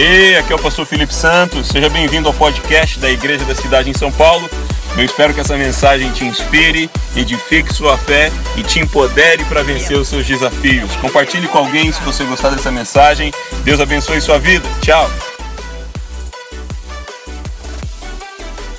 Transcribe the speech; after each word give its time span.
Ei, 0.00 0.36
aqui 0.36 0.52
é 0.52 0.54
o 0.54 0.62
pastor 0.62 0.86
Felipe 0.86 1.12
Santos. 1.12 1.66
Seja 1.66 1.90
bem-vindo 1.90 2.28
ao 2.28 2.34
podcast 2.34 3.00
da 3.00 3.10
Igreja 3.10 3.44
da 3.44 3.52
Cidade 3.52 3.90
em 3.90 3.94
São 3.94 4.12
Paulo. 4.12 4.48
Eu 4.96 5.02
espero 5.02 5.34
que 5.34 5.40
essa 5.40 5.56
mensagem 5.56 6.12
te 6.12 6.24
inspire, 6.24 6.88
edifique 7.16 7.74
sua 7.74 7.98
fé 7.98 8.30
e 8.56 8.62
te 8.62 8.78
empodere 8.78 9.44
para 9.46 9.64
vencer 9.64 9.98
os 9.98 10.06
seus 10.06 10.24
desafios. 10.24 10.94
Compartilhe 10.98 11.48
com 11.48 11.58
alguém 11.58 11.90
se 11.90 12.00
você 12.02 12.22
gostar 12.22 12.50
dessa 12.50 12.70
mensagem. 12.70 13.32
Deus 13.64 13.80
abençoe 13.80 14.20
sua 14.20 14.38
vida. 14.38 14.64
Tchau. 14.80 15.10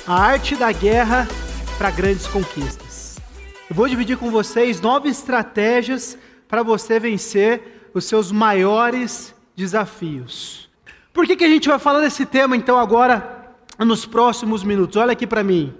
A 0.06 0.14
arte 0.14 0.56
da 0.56 0.72
guerra 0.72 1.28
para 1.76 1.90
grandes 1.90 2.26
conquistas. 2.26 3.18
Eu 3.68 3.76
vou 3.76 3.86
dividir 3.86 4.16
com 4.16 4.30
vocês 4.30 4.80
nove 4.80 5.10
estratégias 5.10 6.16
para 6.48 6.62
você 6.62 6.98
vencer 6.98 7.90
os 7.92 8.06
seus 8.06 8.32
maiores 8.32 9.34
desafios. 9.54 10.69
Por 11.12 11.26
que, 11.26 11.36
que 11.36 11.44
a 11.44 11.48
gente 11.48 11.68
vai 11.68 11.78
falar 11.78 12.00
desse 12.00 12.24
tema 12.24 12.56
então 12.56 12.78
agora 12.78 13.54
nos 13.78 14.06
próximos 14.06 14.62
minutos? 14.62 14.96
Olha 14.96 15.12
aqui 15.12 15.26
para 15.26 15.42
mim. 15.42 15.74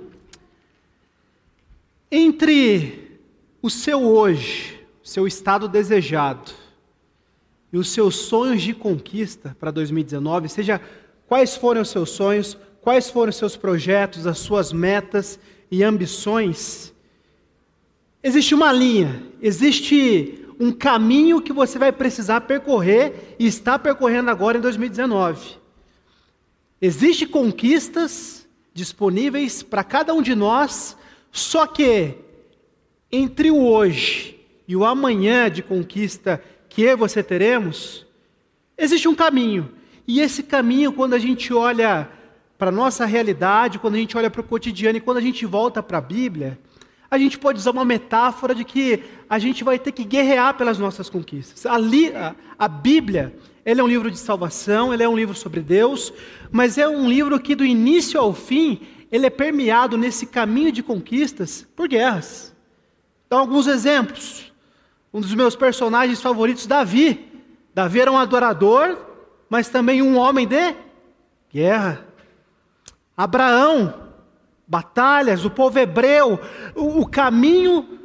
Entre 2.10 3.20
o 3.62 3.70
seu 3.70 4.02
hoje, 4.02 4.80
seu 5.02 5.26
estado 5.26 5.68
desejado 5.68 6.50
e 7.72 7.78
os 7.78 7.90
seus 7.90 8.16
sonhos 8.16 8.62
de 8.62 8.74
conquista 8.74 9.56
para 9.60 9.70
2019, 9.70 10.48
seja 10.48 10.80
quais 11.28 11.56
forem 11.56 11.80
os 11.80 11.90
seus 11.90 12.10
sonhos, 12.10 12.58
quais 12.80 13.08
foram 13.08 13.30
os 13.30 13.36
seus 13.36 13.56
projetos, 13.56 14.26
as 14.26 14.38
suas 14.38 14.72
metas 14.72 15.38
e 15.70 15.84
ambições, 15.84 16.92
existe 18.22 18.54
uma 18.54 18.72
linha, 18.72 19.22
existe 19.40 20.39
um 20.60 20.70
caminho 20.70 21.40
que 21.40 21.54
você 21.54 21.78
vai 21.78 21.90
precisar 21.90 22.42
percorrer 22.42 23.34
e 23.38 23.46
está 23.46 23.78
percorrendo 23.78 24.30
agora 24.30 24.58
em 24.58 24.60
2019. 24.60 25.56
Existem 26.82 27.26
conquistas 27.26 28.46
disponíveis 28.74 29.62
para 29.62 29.82
cada 29.82 30.12
um 30.12 30.20
de 30.20 30.34
nós, 30.34 30.98
só 31.32 31.66
que 31.66 32.14
entre 33.10 33.50
o 33.50 33.64
hoje 33.64 34.38
e 34.68 34.76
o 34.76 34.84
amanhã 34.84 35.50
de 35.50 35.62
conquista 35.62 36.42
que 36.68 36.82
eu 36.82 36.90
e 36.90 36.96
você 36.96 37.22
teremos, 37.22 38.06
existe 38.76 39.08
um 39.08 39.14
caminho. 39.14 39.72
E 40.06 40.20
esse 40.20 40.42
caminho, 40.42 40.92
quando 40.92 41.14
a 41.14 41.18
gente 41.18 41.54
olha 41.54 42.06
para 42.58 42.68
a 42.68 42.72
nossa 42.72 43.06
realidade, 43.06 43.78
quando 43.78 43.94
a 43.94 43.98
gente 43.98 44.16
olha 44.16 44.30
para 44.30 44.42
o 44.42 44.44
cotidiano 44.44 44.98
e 44.98 45.00
quando 45.00 45.16
a 45.16 45.22
gente 45.22 45.46
volta 45.46 45.82
para 45.82 45.98
a 45.98 46.02
Bíblia, 46.02 46.58
a 47.10 47.18
gente 47.18 47.38
pode 47.38 47.58
usar 47.58 47.72
uma 47.72 47.84
metáfora 47.84 48.54
de 48.54 48.64
que 48.64 49.02
a 49.28 49.38
gente 49.38 49.64
vai 49.64 49.78
ter 49.78 49.90
que 49.90 50.04
guerrear 50.04 50.56
pelas 50.56 50.78
nossas 50.78 51.10
conquistas. 51.10 51.66
A, 51.66 51.76
a, 52.56 52.68
Bíblia, 52.68 53.34
ela 53.64 53.80
é 53.80 53.82
um 53.82 53.88
livro 53.88 54.10
de 54.10 54.18
salvação, 54.18 54.92
ela 54.92 55.02
é 55.02 55.08
um 55.08 55.16
livro 55.16 55.34
sobre 55.34 55.60
Deus, 55.60 56.12
mas 56.52 56.78
é 56.78 56.88
um 56.88 57.08
livro 57.08 57.40
que 57.40 57.56
do 57.56 57.64
início 57.64 58.20
ao 58.20 58.32
fim, 58.32 58.80
ele 59.10 59.26
é 59.26 59.30
permeado 59.30 59.98
nesse 59.98 60.24
caminho 60.24 60.70
de 60.70 60.84
conquistas 60.84 61.66
por 61.74 61.88
guerras. 61.88 62.54
Então, 63.26 63.40
alguns 63.40 63.66
exemplos. 63.66 64.52
Um 65.12 65.20
dos 65.20 65.34
meus 65.34 65.56
personagens 65.56 66.22
favoritos, 66.22 66.66
Davi. 66.66 67.28
Davi 67.74 68.00
era 68.00 68.12
um 68.12 68.18
adorador, 68.18 68.96
mas 69.48 69.68
também 69.68 70.00
um 70.00 70.16
homem 70.16 70.46
de 70.46 70.76
guerra. 71.52 72.06
Abraão, 73.16 74.09
batalhas, 74.70 75.44
o 75.44 75.50
povo 75.50 75.80
hebreu, 75.80 76.38
o, 76.76 77.00
o 77.00 77.06
caminho 77.06 77.98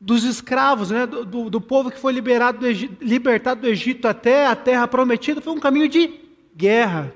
dos 0.00 0.24
escravos, 0.24 0.90
né, 0.90 1.06
do, 1.06 1.26
do, 1.26 1.50
do, 1.50 1.60
povo 1.60 1.90
que 1.90 1.98
foi 1.98 2.14
liberado 2.14 2.60
do 2.60 2.66
Egito, 2.66 3.04
libertado 3.04 3.60
do 3.60 3.66
Egito 3.66 4.08
até 4.08 4.46
a 4.46 4.56
terra 4.56 4.88
prometida, 4.88 5.42
foi 5.42 5.52
um 5.52 5.60
caminho 5.60 5.90
de 5.90 6.20
guerra. 6.56 7.12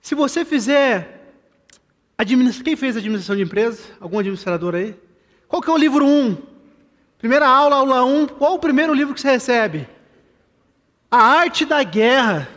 Se 0.00 0.16
você 0.16 0.44
fizer. 0.44 1.16
Quem 2.64 2.74
fez 2.74 2.96
administração 2.96 3.36
de 3.36 3.42
empresa? 3.42 3.84
Algum 4.00 4.18
administrador 4.18 4.74
aí? 4.74 4.96
Qual 5.46 5.62
que 5.62 5.70
é 5.70 5.72
o 5.72 5.78
livro 5.78 6.04
1? 6.04 6.08
Um? 6.08 6.36
Primeira 7.18 7.46
aula, 7.46 7.76
aula 7.76 8.04
1. 8.04 8.22
Um, 8.22 8.26
qual 8.26 8.54
o 8.54 8.58
primeiro 8.58 8.92
livro 8.92 9.14
que 9.14 9.20
você 9.20 9.30
recebe? 9.30 9.88
A 11.08 11.22
arte 11.22 11.64
da 11.64 11.84
guerra. 11.84 12.48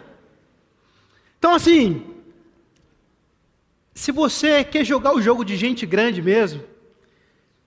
Então, 1.37 1.53
assim, 1.53 2.10
se 4.01 4.11
você 4.11 4.63
quer 4.63 4.83
jogar 4.83 5.13
o 5.13 5.21
jogo 5.21 5.45
de 5.45 5.55
gente 5.55 5.85
grande 5.85 6.23
mesmo, 6.23 6.63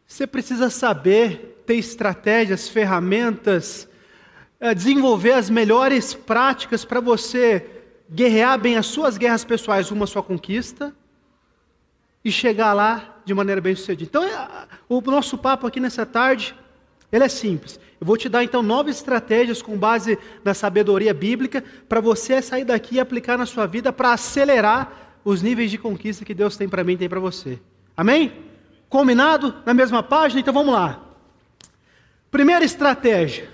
você 0.04 0.26
precisa 0.26 0.68
saber 0.68 1.62
ter 1.64 1.76
estratégias, 1.76 2.68
ferramentas, 2.68 3.88
eh, 4.58 4.74
desenvolver 4.74 5.34
as 5.34 5.48
melhores 5.48 6.12
práticas 6.12 6.84
para 6.84 6.98
você 6.98 7.64
guerrear 8.10 8.58
bem 8.58 8.76
as 8.76 8.86
suas 8.86 9.16
guerras 9.16 9.44
pessoais, 9.44 9.92
uma 9.92 10.08
sua 10.08 10.24
conquista, 10.24 10.92
e 12.24 12.32
chegar 12.32 12.72
lá 12.72 13.20
de 13.24 13.32
maneira 13.32 13.60
bem 13.60 13.76
sucedida. 13.76 14.10
Então, 14.10 14.24
é, 14.24 14.66
o 14.88 15.00
nosso 15.02 15.38
papo 15.38 15.68
aqui 15.68 15.78
nessa 15.78 16.04
tarde, 16.04 16.52
ele 17.12 17.22
é 17.22 17.28
simples. 17.28 17.78
Eu 18.00 18.06
vou 18.08 18.16
te 18.16 18.28
dar 18.28 18.42
então 18.42 18.60
nove 18.60 18.90
estratégias 18.90 19.62
com 19.62 19.78
base 19.78 20.18
na 20.42 20.52
sabedoria 20.52 21.14
bíblica 21.14 21.62
para 21.88 22.00
você 22.00 22.42
sair 22.42 22.64
daqui 22.64 22.96
e 22.96 23.00
aplicar 23.00 23.38
na 23.38 23.46
sua 23.46 23.66
vida 23.68 23.92
para 23.92 24.12
acelerar 24.12 25.03
os 25.24 25.40
níveis 25.40 25.70
de 25.70 25.78
conquista 25.78 26.24
que 26.24 26.34
Deus 26.34 26.56
tem 26.56 26.68
para 26.68 26.84
mim 26.84 26.96
tem 26.96 27.08
para 27.08 27.20
você. 27.20 27.58
Amém? 27.96 28.32
Combinado? 28.88 29.54
Na 29.64 29.72
mesma 29.72 30.02
página? 30.02 30.40
Então 30.40 30.52
vamos 30.52 30.74
lá. 30.74 31.00
Primeira 32.30 32.64
estratégia. 32.64 33.48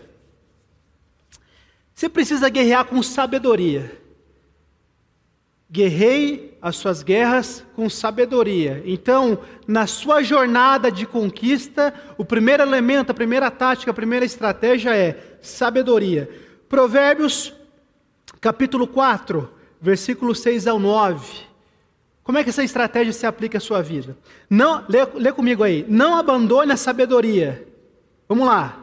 Você 1.95 2.09
precisa 2.09 2.49
guerrear 2.49 2.87
com 2.87 3.03
sabedoria. 3.03 3.99
Guerrei 5.71 6.59
as 6.61 6.77
suas 6.77 7.03
guerras 7.03 7.65
com 7.77 7.89
sabedoria. 7.89 8.83
Então, 8.85 9.39
na 9.69 9.87
sua 9.87 10.23
jornada 10.23 10.91
de 10.91 11.07
conquista, 11.07 11.95
o 12.19 12.25
primeiro 12.25 12.63
elemento, 12.63 13.13
a 13.13 13.15
primeira 13.15 13.51
tática, 13.51 13.91
a 13.91 13.95
primeira 13.95 14.25
estratégia 14.25 14.97
é 14.97 15.39
sabedoria. 15.41 16.29
Provérbios, 16.69 17.53
capítulo 18.41 18.87
4, 18.87 19.49
versículos 19.81 20.41
6 20.41 20.67
ao 20.67 20.79
9. 20.79 21.50
Como 22.23 22.39
é 22.39 22.45
que 22.45 22.51
essa 22.51 22.63
estratégia 22.63 23.13
se 23.13 23.27
aplica 23.27 23.59
à 23.59 23.61
sua 23.61 23.83
vida? 23.83 24.17
Não, 24.49 24.85
lê, 24.89 25.05
lê 25.15 25.33
comigo 25.33 25.63
aí. 25.63 25.85
Não 25.89 26.17
abandone 26.17 26.73
a 26.73 26.77
sabedoria. 26.77 27.67
Vamos 28.29 28.47
lá. 28.47 28.79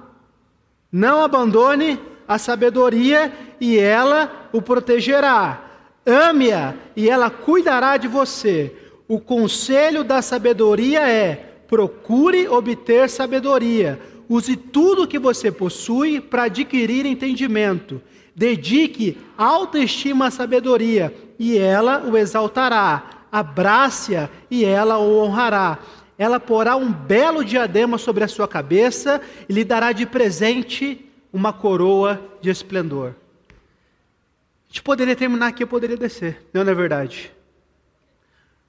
Não 0.92 1.22
abandone 1.22 2.00
a 2.28 2.38
sabedoria 2.38 3.32
e 3.60 3.78
ela 3.78 4.50
o 4.52 4.62
protegerá. 4.62 5.64
Ame-a 6.06 6.74
e 6.96 7.10
ela 7.10 7.30
cuidará 7.30 7.98
de 7.98 8.08
você. 8.08 8.76
O 9.08 9.20
conselho 9.20 10.04
da 10.04 10.22
sabedoria 10.22 11.08
é: 11.08 11.36
procure 11.68 12.48
obter 12.48 13.10
sabedoria. 13.10 14.00
Use 14.28 14.58
tudo 14.58 15.08
que 15.08 15.20
você 15.20 15.52
possui 15.52 16.20
para 16.20 16.44
adquirir 16.44 17.06
entendimento. 17.06 18.02
Dedique 18.36 19.18
autoestima 19.38 20.28
à 20.28 20.32
sabedoria 20.32 21.14
e 21.40 21.58
ela 21.58 22.04
o 22.06 22.18
exaltará 22.18 23.17
abrace-a 23.32 24.30
e 24.50 24.66
ela 24.66 24.98
o 24.98 25.24
honrará. 25.24 25.80
Ela 26.18 26.40
porá 26.40 26.76
um 26.76 26.92
belo 26.92 27.46
diadema 27.46 27.98
sobre 27.98 28.24
a 28.24 28.28
sua 28.28 28.48
cabeça 28.48 29.22
e 29.48 29.54
lhe 29.54 29.64
dará 29.64 29.92
de 29.92 30.06
presente 30.06 31.06
uma 31.32 31.54
coroa 31.54 32.20
de 32.42 32.50
esplendor. 32.50 33.14
A 33.50 34.70
gente 34.70 34.82
poderia 34.82 35.16
terminar 35.16 35.48
aqui, 35.48 35.64
eu 35.64 35.68
poderia 35.68 35.96
descer, 35.96 36.46
não 36.54 36.62
é 36.62 36.74
verdade? 36.74 37.32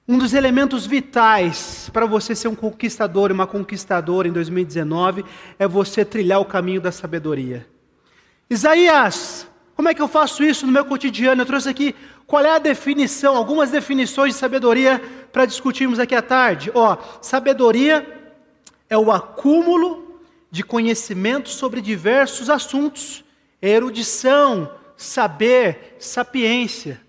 Um 0.07 0.17
dos 0.17 0.33
elementos 0.33 0.87
vitais 0.87 1.89
para 1.93 2.05
você 2.05 2.33
ser 2.33 2.47
um 2.47 2.55
conquistador 2.55 3.29
e 3.29 3.33
uma 3.33 3.45
conquistadora 3.45 4.27
em 4.27 4.31
2019 4.31 5.23
é 5.59 5.67
você 5.67 6.03
trilhar 6.03 6.39
o 6.39 6.45
caminho 6.45 6.81
da 6.81 6.91
sabedoria. 6.91 7.67
Isaías, 8.49 9.47
como 9.79 9.87
é 9.87 9.93
que 9.93 10.01
eu 10.01 10.09
faço 10.09 10.43
isso 10.43 10.65
no 10.65 10.73
meu 10.73 10.83
cotidiano? 10.83 11.41
Eu 11.41 11.45
trouxe 11.45 11.69
aqui 11.69 11.95
qual 12.27 12.43
é 12.43 12.51
a 12.51 12.59
definição, 12.59 13.37
algumas 13.37 13.71
definições 13.71 14.33
de 14.33 14.37
sabedoria 14.37 15.01
para 15.31 15.45
discutirmos 15.45 15.99
aqui 15.99 16.13
à 16.13 16.21
tarde? 16.21 16.69
Ó, 16.75 16.97
sabedoria 17.21 18.05
é 18.89 18.97
o 18.97 19.09
acúmulo 19.09 20.21
de 20.51 20.65
conhecimento 20.65 21.47
sobre 21.47 21.79
diversos 21.79 22.49
assuntos, 22.49 23.23
erudição, 23.61 24.69
saber, 24.97 25.95
sapiência. 25.97 26.99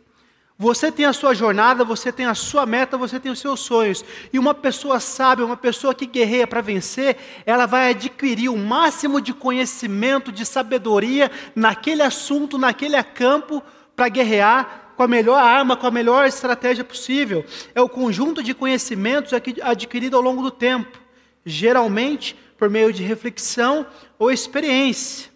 Você 0.61 0.93
tem 0.93 1.07
a 1.07 1.13
sua 1.15 1.33
jornada, 1.33 1.87
você 1.87 2.13
tem 2.13 2.27
a 2.27 2.35
sua 2.35 2.67
meta, 2.67 2.99
você 2.99 3.19
tem 3.19 3.33
os 3.33 3.39
seus 3.39 3.61
sonhos. 3.61 4.05
E 4.31 4.39
uma 4.39 4.53
pessoa 4.53 5.01
sábia, 5.01 5.47
uma 5.47 5.57
pessoa 5.57 5.95
que 5.95 6.05
guerreia 6.05 6.47
para 6.47 6.61
vencer, 6.61 7.17
ela 7.47 7.65
vai 7.65 7.89
adquirir 7.89 8.51
o 8.51 8.59
máximo 8.59 9.23
de 9.23 9.33
conhecimento, 9.33 10.31
de 10.31 10.45
sabedoria 10.45 11.31
naquele 11.57 12.03
assunto, 12.03 12.59
naquele 12.59 13.03
campo, 13.03 13.63
para 13.97 14.11
guerrear 14.11 14.93
com 14.99 15.03
a 15.03 15.09
melhor 15.09 15.39
arma, 15.43 15.79
com 15.79 15.87
a 15.87 15.91
melhor 15.91 16.27
estratégia 16.27 16.85
possível. 16.85 17.43
É 17.75 17.81
o 17.81 17.89
conjunto 17.89 18.43
de 18.43 18.53
conhecimentos 18.53 19.33
adquirido 19.63 20.15
ao 20.15 20.23
longo 20.23 20.43
do 20.43 20.51
tempo, 20.51 21.01
geralmente 21.43 22.37
por 22.59 22.69
meio 22.69 22.93
de 22.93 23.03
reflexão 23.03 23.87
ou 24.19 24.31
experiência. 24.31 25.30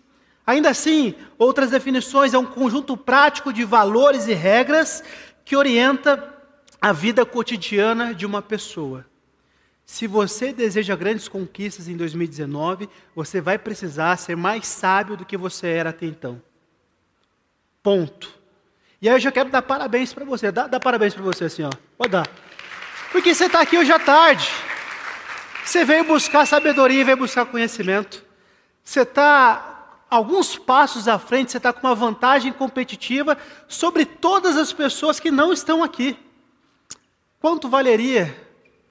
Ainda 0.46 0.70
assim, 0.70 1.14
outras 1.38 1.70
definições 1.70 2.35
é 2.35 2.38
um 2.38 2.44
conjunto 2.44 2.96
prático 2.96 3.52
de 3.52 3.64
valores 3.64 4.26
e 4.26 4.35
regras 4.35 5.02
que 5.44 5.56
orienta 5.56 6.32
a 6.81 6.93
vida 6.93 7.25
cotidiana 7.25 8.14
de 8.14 8.26
uma 8.26 8.43
pessoa. 8.43 9.06
Se 9.87 10.06
você 10.06 10.52
deseja 10.52 10.96
grandes 10.96 11.29
conquistas 11.29 11.88
em 11.88 11.96
2019, 11.96 12.88
você 13.14 13.41
vai 13.41 13.58
precisar 13.58 14.17
ser 14.17 14.37
mais 14.37 14.67
sábio 14.67 15.17
do 15.17 15.25
que 15.25 15.37
você 15.37 15.69
era 15.69 15.91
até 15.91 16.06
então. 16.06 16.41
Ponto. 17.82 18.31
E 19.00 19.08
aí 19.08 19.14
eu 19.14 19.20
já 19.20 19.31
quero 19.31 19.50
dar 19.50 19.61
parabéns 19.62 20.14
para 20.14 20.25
você. 20.25 20.50
Dá, 20.50 20.67
dá 20.67 20.81
parabéns 20.81 21.14
para 21.14 21.23
você 21.23 21.44
assim, 21.44 21.62
ó. 21.62 21.70
Pode 21.99 22.12
dar. 22.12 22.26
Porque 23.12 23.35
você 23.35 23.44
está 23.44 23.61
aqui 23.61 23.76
hoje 23.76 23.93
à 23.93 23.99
tarde. 23.99 24.49
Você 25.64 25.85
veio 25.85 26.05
buscar 26.05 26.47
sabedoria, 26.47 27.05
veio 27.05 27.17
buscar 27.17 27.47
conhecimento. 27.47 28.25
Você 28.82 29.00
está 29.00 29.74
alguns 30.14 30.56
passos 30.56 31.08
à 31.08 31.19
frente, 31.19 31.50
você 31.50 31.56
está 31.56 31.72
com 31.72 31.87
uma 31.87 31.94
vantagem 31.94 32.52
competitiva 32.52 33.37
sobre 33.66 34.05
todas 34.05 34.56
as 34.56 34.72
pessoas 34.72 35.19
que 35.19 35.31
não 35.31 35.52
estão 35.52 35.82
aqui. 35.82 36.16
Quanto 37.40 37.69
valeria, 37.69 38.34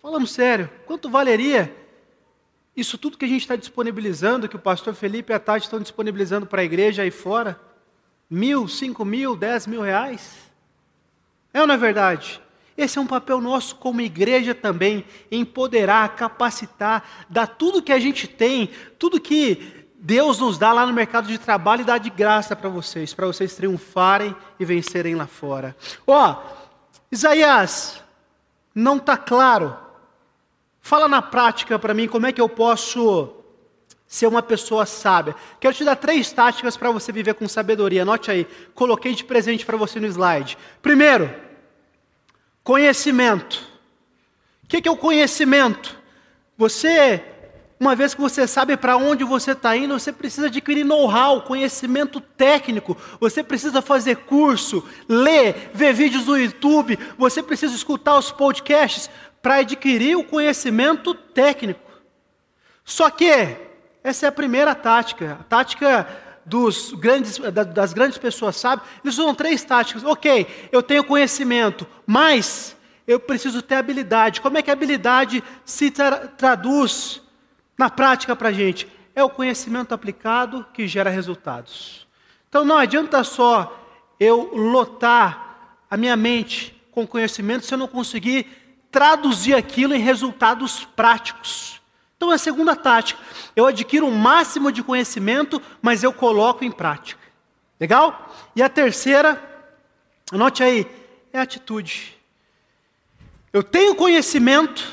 falando 0.02 0.28
sério, 0.28 0.70
quanto 0.86 1.10
valeria 1.10 1.74
isso 2.76 2.98
tudo 2.98 3.18
que 3.18 3.26
a 3.26 3.28
gente 3.28 3.42
está 3.42 3.56
disponibilizando, 3.56 4.50
que 4.50 4.56
o 4.56 4.60
pastor 4.60 4.94
Felipe 4.94 5.32
e 5.32 5.36
a 5.36 5.40
Tati 5.40 5.66
estão 5.66 5.80
disponibilizando 5.80 6.46
para 6.46 6.62
a 6.62 6.66
igreja 6.66 7.04
aí 7.04 7.12
fora? 7.12 7.60
Mil, 8.30 8.68
cinco 8.68 9.06
mil, 9.06 9.36
dez 9.36 9.66
mil 9.66 9.82
reais? 9.82 10.52
É 11.54 11.62
ou 11.62 11.68
não 11.68 11.76
é 11.76 11.78
verdade? 11.78 12.42
Esse 12.76 12.98
é 12.98 13.02
um 13.02 13.08
papel 13.08 13.40
nosso 13.40 13.76
como 13.76 14.02
igreja 14.02 14.54
também, 14.56 15.06
empoderar, 15.32 16.16
capacitar, 16.16 17.28
dar 17.30 17.46
tudo 17.48 17.84
que 17.84 17.92
a 17.92 18.00
gente 18.00 18.28
tem, 18.28 18.72
tudo 18.98 19.22
que 19.22 19.83
Deus 20.06 20.38
nos 20.38 20.58
dá 20.58 20.74
lá 20.74 20.86
no 20.86 20.92
mercado 20.92 21.30
de 21.30 21.38
trabalho 21.38 21.82
e 21.82 21.86
dá 21.86 21.98
de 21.98 22.10
graça 22.10 22.58
para 22.58 22.68
vocês, 22.68 23.14
para 23.14 23.26
vocês 23.26 23.56
triunfarem 23.56 24.36
e 24.60 24.66
vencerem 24.66 25.16
lá 25.16 25.26
fora. 25.26 25.74
Ó, 26.06 26.44
Isaías, 27.10 28.04
não 28.76 28.98
está 28.98 29.16
claro. 29.16 29.74
Fala 30.82 31.08
na 31.08 31.22
prática 31.22 31.80
para 31.80 31.94
mim 31.94 32.10
como 32.10 32.26
é 32.26 32.34
que 32.34 32.42
eu 32.42 32.50
posso 32.50 33.34
ser 34.06 34.28
uma 34.28 34.44
pessoa 34.44 34.86
sábia. 34.86 35.38
Quero 35.58 35.74
te 35.74 35.86
dar 35.86 35.96
três 35.96 36.30
táticas 36.34 36.76
para 36.76 36.92
você 36.92 37.10
viver 37.14 37.36
com 37.36 37.48
sabedoria. 37.48 38.02
Anote 38.02 38.30
aí, 38.30 38.46
coloquei 38.76 39.16
de 39.16 39.24
presente 39.24 39.66
para 39.66 39.78
você 39.78 40.02
no 40.02 40.08
slide. 40.08 40.58
Primeiro, 40.82 41.34
conhecimento. 42.62 43.66
O 44.66 44.68
que 44.68 44.86
é 44.86 44.92
o 44.92 44.98
conhecimento? 44.98 45.98
Você 46.58 47.24
uma 47.84 47.98
vez 47.98 48.14
que 48.14 48.22
você 48.22 48.48
sabe 48.48 48.78
para 48.78 48.96
onde 48.96 49.26
você 49.26 49.52
está 49.52 49.76
indo, 49.76 50.00
você 50.00 50.14
precisa 50.14 50.48
adquirir 50.48 50.86
know-how, 50.86 51.42
conhecimento 51.42 52.22
técnico, 52.22 52.96
você 53.20 53.44
precisa 53.44 53.82
fazer 53.82 54.16
curso, 54.20 54.88
ler, 55.06 55.70
ver 55.74 55.94
vídeos 55.94 56.26
no 56.26 56.38
YouTube, 56.38 56.98
você 57.18 57.44
precisa 57.44 57.76
escutar 57.76 58.18
os 58.18 58.32
podcasts 58.32 59.10
para 59.42 59.56
adquirir 59.56 60.16
o 60.16 60.24
conhecimento 60.24 61.14
técnico. 61.14 61.92
Só 62.86 63.10
que 63.10 63.58
essa 64.02 64.28
é 64.28 64.30
a 64.30 64.32
primeira 64.32 64.74
tática, 64.74 65.38
a 65.42 65.44
tática 65.44 66.08
dos 66.46 66.94
grandes, 66.94 67.38
das 67.74 67.92
grandes 67.92 68.18
pessoas 68.18 68.56
sábias, 68.56 68.88
eles 69.04 69.18
usam 69.18 69.36
três 69.36 69.62
táticas. 69.62 70.06
Ok, 70.06 70.70
eu 70.72 70.82
tenho 70.82 71.04
conhecimento, 71.04 71.86
mas 72.08 72.78
eu 73.06 73.20
preciso 73.20 73.62
ter 73.62 73.76
habilidade. 73.76 74.40
Como 74.40 74.58
é 74.58 74.62
que 74.62 74.70
a 74.70 74.74
habilidade 74.74 75.44
se 75.66 75.92
tra 75.92 76.28
traduz 76.28 77.23
na 77.78 77.90
prática 77.90 78.36
para 78.36 78.50
a 78.50 78.54
gente, 78.54 78.88
é 79.16 79.24
o 79.24 79.30
conhecimento 79.30 79.94
aplicado 79.94 80.66
que 80.74 80.88
gera 80.88 81.10
resultados. 81.10 82.08
Então 82.50 82.66
não 82.66 82.78
adianta 82.78 83.24
só 83.24 83.80
eu 84.20 84.56
lotar 84.56 85.84
a 85.90 85.98
minha 85.98 86.16
mente 86.16 86.76
com 86.92 87.06
conhecimento 87.06 87.66
se 87.66 87.74
eu 87.74 87.78
não 87.78 87.88
conseguir 87.88 88.48
traduzir 88.92 89.56
aquilo 89.56 89.94
em 89.94 90.00
resultados 90.00 90.86
práticos. 90.96 91.82
Então 92.16 92.32
é 92.32 92.36
a 92.36 92.38
segunda 92.38 92.76
tática. 92.76 93.20
Eu 93.56 93.66
adquiro 93.66 94.06
o 94.06 94.10
um 94.10 94.16
máximo 94.16 94.72
de 94.72 94.84
conhecimento, 94.84 95.62
mas 95.82 96.04
eu 96.04 96.14
coloco 96.14 96.64
em 96.64 96.72
prática. 96.72 97.22
Legal? 97.80 98.34
E 98.56 98.62
a 98.62 98.70
terceira, 98.70 99.42
anote 100.32 100.64
aí, 100.64 100.88
é 101.34 101.40
atitude. 101.40 102.18
Eu 103.52 103.62
tenho 103.62 103.96
conhecimento, 103.96 104.84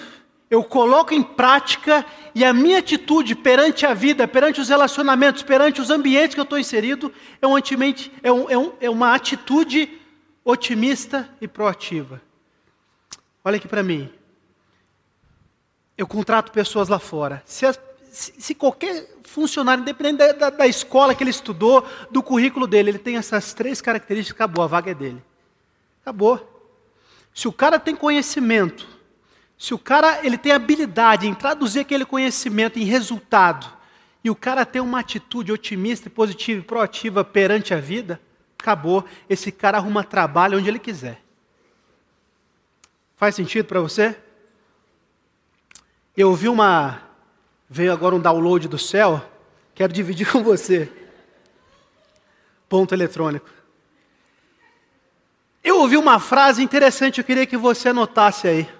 eu 0.50 0.64
coloco 0.64 1.14
em 1.14 1.22
prática 1.22 2.04
e 2.34 2.44
a 2.44 2.52
minha 2.52 2.78
atitude 2.78 3.36
perante 3.36 3.86
a 3.86 3.94
vida, 3.94 4.26
perante 4.26 4.60
os 4.60 4.68
relacionamentos, 4.68 5.44
perante 5.44 5.80
os 5.80 5.90
ambientes 5.90 6.34
que 6.34 6.40
eu 6.40 6.44
estou 6.44 6.58
inserido, 6.58 7.12
é, 7.40 7.46
é, 7.46 8.32
um, 8.32 8.50
é, 8.50 8.58
um, 8.58 8.72
é 8.80 8.90
uma 8.90 9.14
atitude 9.14 10.00
otimista 10.44 11.30
e 11.40 11.46
proativa. 11.46 12.20
Olha 13.44 13.56
aqui 13.56 13.68
para 13.68 13.82
mim. 13.82 14.10
Eu 15.96 16.06
contrato 16.06 16.50
pessoas 16.50 16.88
lá 16.88 16.98
fora. 16.98 17.42
Se, 17.46 17.64
as, 17.64 17.78
se, 18.10 18.34
se 18.36 18.54
qualquer 18.54 19.08
funcionário, 19.22 19.82
independente 19.82 20.18
da, 20.18 20.32
da, 20.32 20.50
da, 20.50 20.66
escola 20.66 21.14
que 21.14 21.22
ele 21.22 21.30
estudou, 21.30 21.86
do 22.10 22.22
currículo 22.22 22.66
dele, 22.66 22.90
ele 22.90 22.98
tem 22.98 23.16
essas 23.16 23.54
três 23.54 23.80
características, 23.80 24.36
acabou, 24.36 24.64
a 24.64 24.66
vaga 24.66 24.90
é 24.90 24.94
dele. 24.94 25.22
Acabou. 26.02 26.46
Se 27.32 27.46
o 27.46 27.52
cara 27.52 27.78
tem 27.78 27.94
conhecimento, 27.94 28.99
se 29.60 29.74
o 29.74 29.78
cara 29.78 30.24
ele 30.24 30.38
tem 30.38 30.52
habilidade 30.52 31.28
em 31.28 31.34
traduzir 31.34 31.80
aquele 31.80 32.06
conhecimento 32.06 32.78
em 32.78 32.84
resultado, 32.84 33.70
e 34.24 34.30
o 34.30 34.34
cara 34.34 34.64
tem 34.64 34.80
uma 34.80 35.00
atitude 35.00 35.52
otimista, 35.52 36.08
positiva 36.08 36.60
e 36.60 36.64
proativa 36.64 37.22
perante 37.22 37.74
a 37.74 37.78
vida, 37.78 38.18
acabou. 38.58 39.04
Esse 39.28 39.52
cara 39.52 39.76
arruma 39.76 40.02
trabalho 40.02 40.56
onde 40.56 40.66
ele 40.66 40.78
quiser. 40.78 41.20
Faz 43.16 43.34
sentido 43.34 43.66
para 43.66 43.82
você? 43.82 44.16
Eu 46.16 46.30
ouvi 46.30 46.48
uma. 46.48 47.02
Veio 47.68 47.92
agora 47.92 48.14
um 48.14 48.20
download 48.20 48.66
do 48.66 48.78
céu, 48.78 49.22
quero 49.74 49.92
dividir 49.92 50.26
com 50.32 50.42
você. 50.42 50.90
Ponto 52.66 52.94
eletrônico. 52.94 53.50
Eu 55.62 55.80
ouvi 55.80 55.98
uma 55.98 56.18
frase 56.18 56.62
interessante, 56.62 57.18
eu 57.18 57.24
queria 57.24 57.46
que 57.46 57.58
você 57.58 57.90
anotasse 57.90 58.48
aí. 58.48 58.79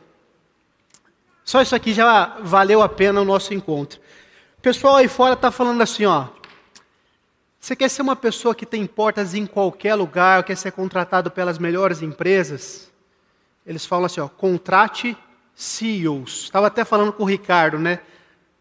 Só 1.50 1.61
isso 1.61 1.75
aqui 1.75 1.93
já 1.93 2.37
valeu 2.44 2.81
a 2.81 2.88
pena 2.88 3.20
o 3.20 3.25
nosso 3.25 3.52
encontro. 3.52 3.99
O 4.56 4.61
pessoal 4.61 4.94
aí 4.94 5.08
fora 5.08 5.35
está 5.35 5.50
falando 5.50 5.82
assim, 5.82 6.05
ó. 6.05 6.29
Você 7.58 7.75
quer 7.75 7.88
ser 7.91 8.02
uma 8.02 8.14
pessoa 8.14 8.55
que 8.55 8.64
tem 8.64 8.87
portas 8.87 9.35
em 9.35 9.47
qualquer 9.47 9.97
lugar, 9.97 10.44
quer 10.44 10.56
ser 10.56 10.70
contratado 10.70 11.29
pelas 11.29 11.58
melhores 11.58 12.02
empresas? 12.02 12.88
Eles 13.66 13.85
falam 13.85 14.04
assim, 14.04 14.21
ó, 14.21 14.28
contrate 14.28 15.16
CEOs. 15.52 16.45
Estava 16.45 16.69
até 16.69 16.85
falando 16.85 17.12
com 17.12 17.25
o 17.25 17.26
Ricardo, 17.26 17.80
né? 17.80 17.99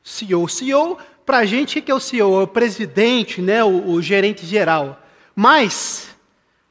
CEO. 0.03 0.49
CEO, 0.49 0.97
para 1.27 1.37
a 1.37 1.45
gente, 1.45 1.77
o 1.77 1.83
que 1.83 1.91
é 1.91 1.93
o 1.93 1.99
CEO? 1.99 2.41
É 2.41 2.43
o 2.45 2.47
presidente, 2.47 3.39
né? 3.39 3.63
o, 3.63 3.91
o 3.91 4.01
gerente 4.01 4.47
geral. 4.47 4.99
Mas, 5.35 6.09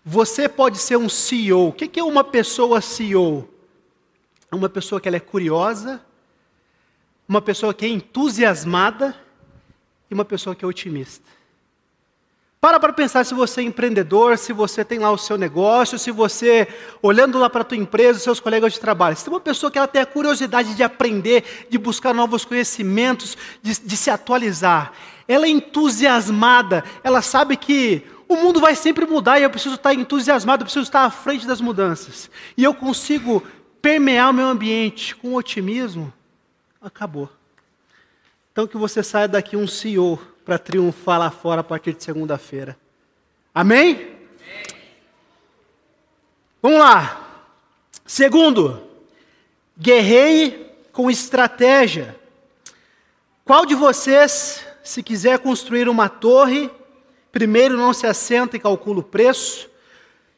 você 0.04 0.48
pode 0.48 0.78
ser 0.78 0.96
um 0.96 1.08
CEO. 1.08 1.68
O 1.68 1.72
que 1.72 2.00
é 2.00 2.02
uma 2.02 2.25
pessoa 2.25 2.80
CEO? 2.80 3.48
É 4.50 4.56
uma 4.56 4.68
pessoa 4.68 5.00
que 5.00 5.06
ela 5.06 5.16
é 5.16 5.20
curiosa, 5.20 6.02
uma 7.28 7.42
pessoa 7.42 7.75
que 7.75 7.85
é 7.85 7.88
entusiasmada 7.88 9.14
e 10.11 10.14
uma 10.14 10.25
pessoa 10.25 10.56
que 10.56 10.64
é 10.64 10.68
otimista. 10.68 11.28
Para 12.61 12.80
para 12.80 12.92
pensar 12.92 13.25
se 13.25 13.35
você 13.35 13.61
é 13.61 13.64
empreendedor, 13.64 14.37
se 14.37 14.52
você 14.52 14.85
tem 14.85 14.99
lá 14.99 15.12
o 15.12 15.18
seu 15.18 15.38
negócio, 15.38 15.97
se 15.97 16.11
você, 16.11 16.66
olhando 17.00 17.38
lá 17.38 17.49
para 17.49 17.61
a 17.61 17.64
tua 17.64 17.76
empresa, 17.76 18.18
seus 18.18 18.40
colegas 18.40 18.73
de 18.73 18.80
trabalho, 18.80 19.16
se 19.16 19.25
tem 19.25 19.32
uma 19.32 19.38
pessoa 19.38 19.70
que 19.70 19.78
ela 19.78 19.87
tem 19.87 20.02
a 20.02 20.06
curiosidade 20.06 20.75
de 20.75 20.82
aprender, 20.82 21.66
de 21.70 21.78
buscar 21.78 22.12
novos 22.12 22.44
conhecimentos, 22.44 23.38
de, 23.62 23.80
de 23.80 23.97
se 23.97 24.11
atualizar, 24.11 24.92
ela 25.28 25.47
é 25.47 25.50
entusiasmada, 25.50 26.82
ela 27.04 27.23
sabe 27.23 27.56
que 27.56 28.02
o 28.28 28.35
mundo 28.35 28.61
vai 28.61 28.75
sempre 28.75 29.06
mudar 29.06 29.38
e 29.38 29.44
eu 29.44 29.50
preciso 29.50 29.76
estar 29.76 29.94
entusiasmado, 29.94 30.62
eu 30.62 30.66
preciso 30.66 30.85
estar 30.85 31.04
à 31.04 31.11
frente 31.11 31.47
das 31.47 31.61
mudanças. 31.61 32.28
E 32.56 32.64
eu 32.64 32.75
consigo 32.75 33.40
permear 33.80 34.30
o 34.30 34.35
meu 34.35 34.49
ambiente 34.49 35.14
com 35.14 35.35
otimismo, 35.35 36.12
acabou. 36.80 37.28
Então 38.52 38.66
que 38.66 38.76
você 38.76 39.02
saia 39.02 39.28
daqui 39.28 39.56
um 39.56 39.66
CEO 39.66 40.18
para 40.44 40.58
triunfar 40.58 41.18
lá 41.18 41.30
fora 41.30 41.61
a 41.61 41.64
partir 41.64 41.92
de 41.92 42.02
segunda-feira. 42.02 42.76
Amém? 43.54 43.94
Amém? 43.94 44.18
Vamos 46.61 46.78
lá. 46.78 47.44
Segundo, 48.04 48.82
guerreie 49.78 50.66
com 50.92 51.11
estratégia. 51.11 52.16
Qual 53.44 53.64
de 53.64 53.75
vocês, 53.75 54.64
se 54.82 55.02
quiser 55.02 55.38
construir 55.38 55.88
uma 55.88 56.08
torre, 56.08 56.70
primeiro 57.30 57.76
não 57.76 57.92
se 57.92 58.06
assenta 58.06 58.56
e 58.56 58.61
calcula 58.61 59.00
o 59.00 59.04
preço, 59.04 59.68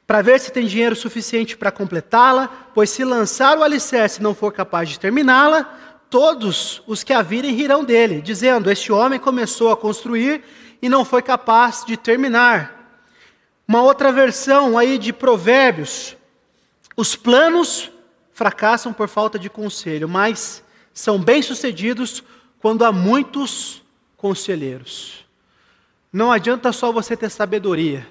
para 0.07 0.23
ver 0.23 0.41
se 0.41 0.51
tem 0.51 0.67
dinheiro 0.67 0.97
suficiente 0.97 1.57
para 1.57 1.71
completá-la, 1.71 2.49
pois 2.75 2.91
se 2.91 3.05
lançar 3.05 3.57
o 3.57 3.63
alicerce 3.63 4.21
e 4.21 4.23
não 4.23 4.35
for 4.35 4.53
capaz 4.53 4.89
de 4.89 4.99
terminá-la, 4.99 5.90
todos 6.11 6.83
os 6.87 7.05
que 7.05 7.13
a 7.13 7.23
virem 7.23 7.55
rirão 7.55 7.85
dele, 7.85 8.21
dizendo: 8.21 8.71
Este 8.71 8.93
homem 8.93 9.19
começou 9.19 9.71
a 9.71 9.77
construir 9.77 10.43
e 10.83 10.89
não 10.89 11.05
foi 11.05 11.23
capaz 11.23 11.85
de 11.87 11.97
terminar. 11.97 12.77
Uma 13.67 13.83
outra 13.83 14.13
versão 14.13 14.77
aí 14.77 14.99
de 14.99 15.13
Provérbios: 15.13 16.17
Os 16.97 17.15
planos 17.15 17.91
fracassam 18.33 18.93
por 18.93 19.09
falta 19.09 19.39
de 19.39 19.49
conselho, 19.49 20.09
mas 20.09 20.63
são 20.93 21.19
bem-sucedidos 21.19 22.23
quando 22.59 22.85
há 22.85 22.91
muitos 22.91 23.83
conselheiros. 24.17 25.25
Não 26.13 26.33
adianta 26.33 26.73
só 26.73 26.91
você 26.91 27.17
ter 27.17 27.31
sabedoria, 27.31 28.07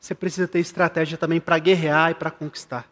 você 0.00 0.14
precisa 0.14 0.48
ter 0.48 0.58
estratégia 0.58 1.16
também 1.16 1.40
para 1.40 1.58
guerrear 1.58 2.10
e 2.10 2.14
para 2.14 2.30
conquistar. 2.30 2.90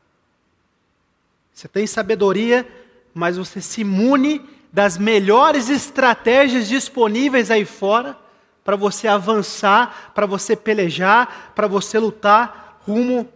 Você 1.52 1.66
tem 1.66 1.86
sabedoria, 1.86 2.68
mas 3.16 3.38
você 3.38 3.62
se 3.62 3.80
imune 3.80 4.46
das 4.70 4.98
melhores 4.98 5.70
estratégias 5.70 6.68
disponíveis 6.68 7.50
aí 7.50 7.64
fora 7.64 8.14
para 8.62 8.76
você 8.76 9.08
avançar, 9.08 10.12
para 10.14 10.26
você 10.26 10.54
pelejar, 10.54 11.52
para 11.54 11.66
você 11.66 11.98
lutar 11.98 12.78
rumo 12.86 13.26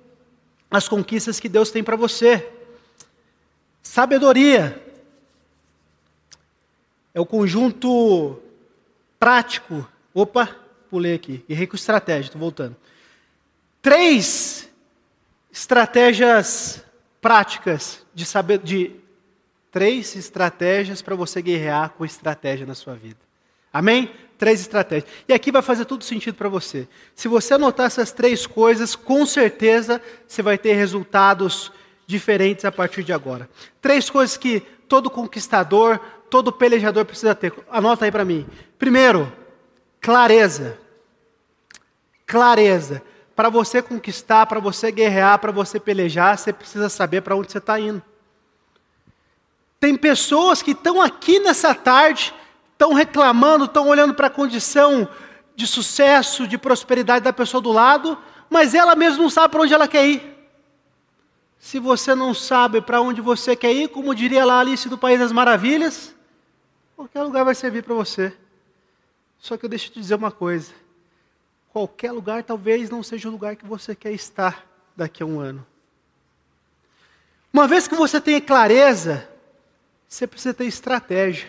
às 0.71 0.87
conquistas 0.87 1.41
que 1.41 1.49
Deus 1.49 1.71
tem 1.71 1.83
para 1.83 1.97
você. 1.97 2.47
Sabedoria 3.83 4.85
é 7.15 7.21
o 7.21 7.25
conjunto 7.25 8.39
prático. 9.19 9.89
Opa, 10.13 10.55
pulei 10.91 11.15
aqui. 11.15 11.43
Errei 11.49 11.67
com 11.67 11.77
estratégia, 11.77 12.29
estou 12.29 12.41
voltando. 12.41 12.77
Três 13.81 14.69
estratégias 15.51 16.85
práticas 17.19 18.05
de 18.15 18.27
saber 18.27 18.59
de 18.59 19.00
três 19.71 20.15
estratégias 20.17 21.01
para 21.03 21.15
você 21.15 21.41
guerrear 21.41 21.91
com 21.91 22.05
estratégia 22.05 22.67
na 22.67 22.75
sua 22.75 22.95
vida. 22.95 23.19
Amém? 23.73 24.11
Três 24.37 24.61
estratégias. 24.61 25.11
E 25.29 25.33
aqui 25.33 25.53
vai 25.53 25.63
fazer 25.63 25.85
todo 25.85 26.03
sentido 26.03 26.35
para 26.35 26.49
você. 26.49 26.89
Se 27.15 27.29
você 27.29 27.55
anotar 27.55 27.87
essas 27.87 28.11
três 28.11 28.47
coisas, 28.47 28.97
com 28.97 29.25
certeza 29.25 30.01
você 30.27 30.43
vai 30.43 30.59
ter 30.59 30.73
resultados 30.75 31.71
diferentes 32.07 32.65
a 32.65 32.73
partir 32.73 33.05
de 33.05 33.13
agora. 33.13 33.49
Três 33.81 34.11
coisas 34.11 34.37
que 34.37 34.61
todo 34.89 35.09
conquistador, 35.09 36.01
todo 36.29 36.53
pelejador 36.53 37.05
precisa 37.05 37.35
ter. 37.35 37.53
Anota 37.71 38.05
aí 38.05 38.11
para 38.11 38.25
mim. 38.25 38.47
Primeiro, 38.79 39.33
clareza. 40.01 40.77
Clareza. 42.27 43.03
Para 43.37 43.49
você 43.49 43.81
conquistar, 43.81 44.47
para 44.47 44.59
você 44.59 44.91
guerrear, 44.91 45.39
para 45.39 45.53
você 45.53 45.79
pelejar, 45.79 46.37
você 46.37 46.53
precisa 46.53 46.89
saber 46.89 47.23
para 47.23 47.37
onde 47.37 47.53
você 47.53 47.59
está 47.59 47.79
indo. 47.79 48.03
Tem 49.81 49.97
pessoas 49.97 50.61
que 50.61 50.73
estão 50.73 51.01
aqui 51.01 51.41
nessa 51.41 51.75
tarde, 51.75 52.35
estão 52.73 52.93
reclamando, 52.93 53.65
estão 53.65 53.89
olhando 53.89 54.13
para 54.13 54.27
a 54.27 54.31
condição 54.31 55.09
de 55.57 55.67
sucesso, 55.67 56.47
de 56.47 56.59
prosperidade 56.59 57.25
da 57.25 57.33
pessoa 57.33 57.63
do 57.63 57.73
lado, 57.73 58.17
mas 58.51 58.75
ela 58.75 58.95
mesma 58.95 59.23
não 59.23 59.31
sabe 59.31 59.53
para 59.53 59.63
onde 59.63 59.73
ela 59.73 59.89
quer 59.89 60.07
ir. 60.07 60.23
Se 61.59 61.79
você 61.79 62.15
não 62.15 62.35
sabe 62.35 62.83
para 62.83 63.01
onde 63.01 63.23
você 63.23 63.57
quer 63.57 63.73
ir, 63.73 63.89
como 63.89 64.15
diria 64.15 64.45
lá 64.45 64.61
Alice 64.61 64.87
do 64.87 64.99
País 64.99 65.19
das 65.19 65.33
Maravilhas, 65.33 66.15
qualquer 66.95 67.23
lugar 67.23 67.45
vai 67.45 67.55
servir 67.55 67.83
para 67.83 67.95
você. 67.95 68.35
Só 69.39 69.57
que 69.57 69.65
eu 69.65 69.69
deixo 69.69 69.91
te 69.91 69.99
dizer 69.99 70.17
uma 70.17 70.31
coisa: 70.31 70.73
qualquer 71.73 72.13
lugar 72.13 72.43
talvez 72.43 72.91
não 72.91 73.03
seja 73.03 73.29
o 73.29 73.33
lugar 73.33 73.57
que 73.57 73.65
você 73.65 73.95
quer 73.95 74.13
estar 74.13 74.67
daqui 74.95 75.23
a 75.23 75.27
um 75.27 75.41
ano. 75.41 75.67
Uma 77.53 77.67
vez 77.67 77.89
que 77.89 77.95
você 77.95 78.21
tenha 78.21 78.41
clareza, 78.41 79.30
você 80.11 80.27
precisa 80.27 80.53
ter 80.53 80.65
estratégia. 80.65 81.49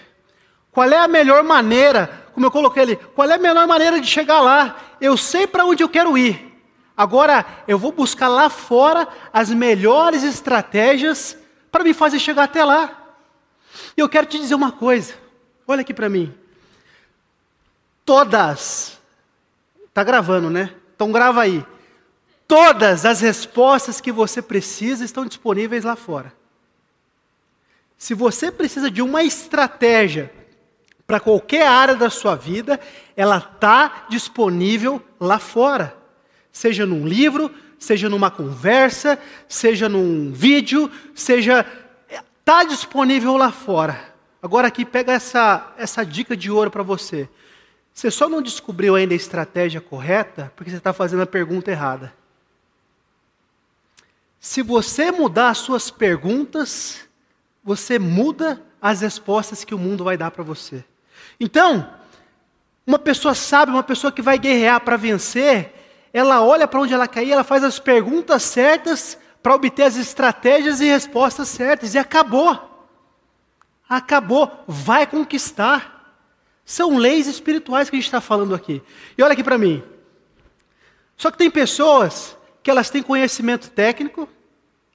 Qual 0.72 0.88
é 0.88 0.98
a 0.98 1.08
melhor 1.08 1.44
maneira, 1.44 2.28
como 2.32 2.46
eu 2.46 2.52
coloquei 2.52 2.84
ali, 2.84 2.96
qual 2.96 3.28
é 3.28 3.34
a 3.34 3.40
melhor 3.40 3.68
maneira 3.68 4.00
de 4.00 4.06
chegar 4.06 4.40
lá? 4.40 4.80
Eu 5.02 5.18
sei 5.18 5.48
para 5.48 5.66
onde 5.66 5.84
eu 5.84 5.90
quero 5.90 6.16
ir. 6.16 6.62
Agora 6.96 7.44
eu 7.68 7.80
vou 7.80 7.92
buscar 7.92 8.28
lá 8.28 8.50
fora 8.50 9.08
as 9.34 9.50
melhores 9.50 10.24
estratégias 10.24 11.36
para 11.72 11.84
me 11.84 11.92
fazer 11.92 12.20
chegar 12.20 12.44
até 12.44 12.64
lá. 12.64 13.16
E 13.98 14.00
eu 14.00 14.08
quero 14.08 14.28
te 14.28 14.38
dizer 14.38 14.54
uma 14.54 14.72
coisa. 14.72 15.16
Olha 15.68 15.82
aqui 15.82 15.94
para 15.94 16.08
mim. 16.08 16.32
Todas, 18.06 19.00
tá 19.92 20.04
gravando, 20.04 20.52
né? 20.52 20.72
Então 20.96 21.12
grava 21.12 21.42
aí. 21.42 21.66
Todas 22.48 23.06
as 23.06 23.22
respostas 23.22 24.00
que 24.00 24.12
você 24.12 24.40
precisa 24.40 25.04
estão 25.04 25.26
disponíveis 25.26 25.84
lá 25.84 25.96
fora. 25.96 26.41
Se 28.02 28.16
você 28.16 28.52
precisa 28.52 28.90
de 28.90 29.04
uma 29.04 29.22
estratégia 29.22 30.34
para 31.06 31.20
qualquer 31.20 31.68
área 31.68 31.94
da 31.94 32.10
sua 32.10 32.36
vida, 32.36 32.80
ela 33.16 33.38
está 33.38 34.08
disponível 34.10 35.00
lá 35.20 35.38
fora 35.38 36.02
seja 36.52 36.86
num 36.86 37.08
livro, 37.08 37.54
seja 37.80 38.10
numa 38.10 38.30
conversa, 38.30 39.18
seja 39.48 39.88
num 39.88 40.32
vídeo, 40.32 40.92
seja 41.16 41.66
está 42.40 42.64
disponível 42.64 43.38
lá 43.38 43.52
fora. 43.52 44.14
Agora 44.42 44.68
aqui 44.68 44.84
pega 44.84 45.14
essa 45.14 45.74
essa 45.78 46.04
dica 46.04 46.36
de 46.36 46.52
ouro 46.52 46.70
para 46.70 46.84
você. 46.84 47.30
Você 47.94 48.10
só 48.10 48.28
não 48.28 48.42
descobriu 48.42 48.96
ainda 48.96 49.14
a 49.14 49.16
estratégia 49.16 49.80
correta 49.80 50.52
porque 50.56 50.72
você 50.72 50.78
está 50.78 50.92
fazendo 50.92 51.22
a 51.22 51.28
pergunta 51.28 51.72
errada. 51.72 52.14
Se 54.40 54.64
você 54.64 55.12
mudar 55.12 55.50
as 55.50 55.60
suas 55.60 55.92
perguntas, 55.92 57.08
você 57.64 58.00
muda 58.00 58.62
as 58.82 59.02
respostas 59.02 59.64
que 59.64 59.76
o 59.76 59.80
mundo 59.80 60.04
vai 60.04 60.18
dar 60.18 60.32
para 60.32 60.44
você. 60.44 60.84
Então, 61.40 61.88
uma 62.86 62.98
pessoa 62.98 63.36
sábia, 63.36 63.74
uma 63.74 63.84
pessoa 63.84 64.12
que 64.12 64.22
vai 64.22 64.38
guerrear 64.38 64.82
para 64.82 64.98
vencer, 64.98 65.74
ela 66.12 66.42
olha 66.44 66.68
para 66.68 66.82
onde 66.82 66.94
ela 66.94 67.08
quer 67.08 67.24
ir, 67.24 67.32
ela 67.32 67.44
faz 67.44 67.64
as 67.64 67.80
perguntas 67.80 68.44
certas 68.44 69.18
para 69.42 69.56
obter 69.56 69.84
as 69.84 69.96
estratégias 69.96 70.82
e 70.82 70.86
respostas 70.86 71.48
certas, 71.48 71.94
e 71.94 71.98
acabou. 71.98 72.70
Acabou, 73.88 74.64
vai 74.68 75.06
conquistar. 75.06 76.00
São 76.64 76.98
leis 76.98 77.28
espirituais 77.28 77.90
que 77.90 77.96
a 77.96 78.00
gente 78.00 78.08
está 78.08 78.22
falando 78.22 78.54
aqui. 78.54 78.82
E 79.18 79.24
olha 79.24 79.34
aqui 79.34 79.44
para 79.44 79.58
mim. 79.58 79.84
Só 81.18 81.30
que 81.30 81.38
tem 81.38 81.52
pessoas 81.52 82.38
que 82.64 82.70
elas 82.70 82.90
têm 82.90 83.04
conhecimento 83.04 83.70
técnico, 83.70 84.28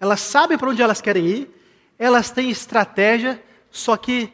elas 0.00 0.20
sabem 0.20 0.56
para 0.56 0.70
onde 0.70 0.82
elas 0.82 1.00
querem 1.00 1.26
ir, 1.26 1.55
elas 1.98 2.30
têm 2.30 2.50
estratégia, 2.50 3.42
só 3.70 3.96
que 3.96 4.32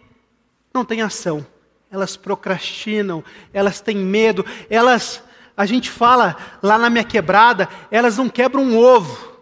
não 0.72 0.84
têm 0.84 1.02
ação. 1.02 1.46
Elas 1.90 2.16
procrastinam, 2.16 3.22
elas 3.52 3.80
têm 3.80 3.96
medo, 3.96 4.44
elas 4.70 5.22
a 5.56 5.66
gente 5.66 5.90
fala 5.90 6.36
lá 6.62 6.78
na 6.78 6.88
minha 6.88 7.04
quebrada, 7.04 7.68
elas 7.90 8.16
não 8.16 8.28
quebram 8.28 8.62
um 8.62 8.78
ovo, 8.78 9.36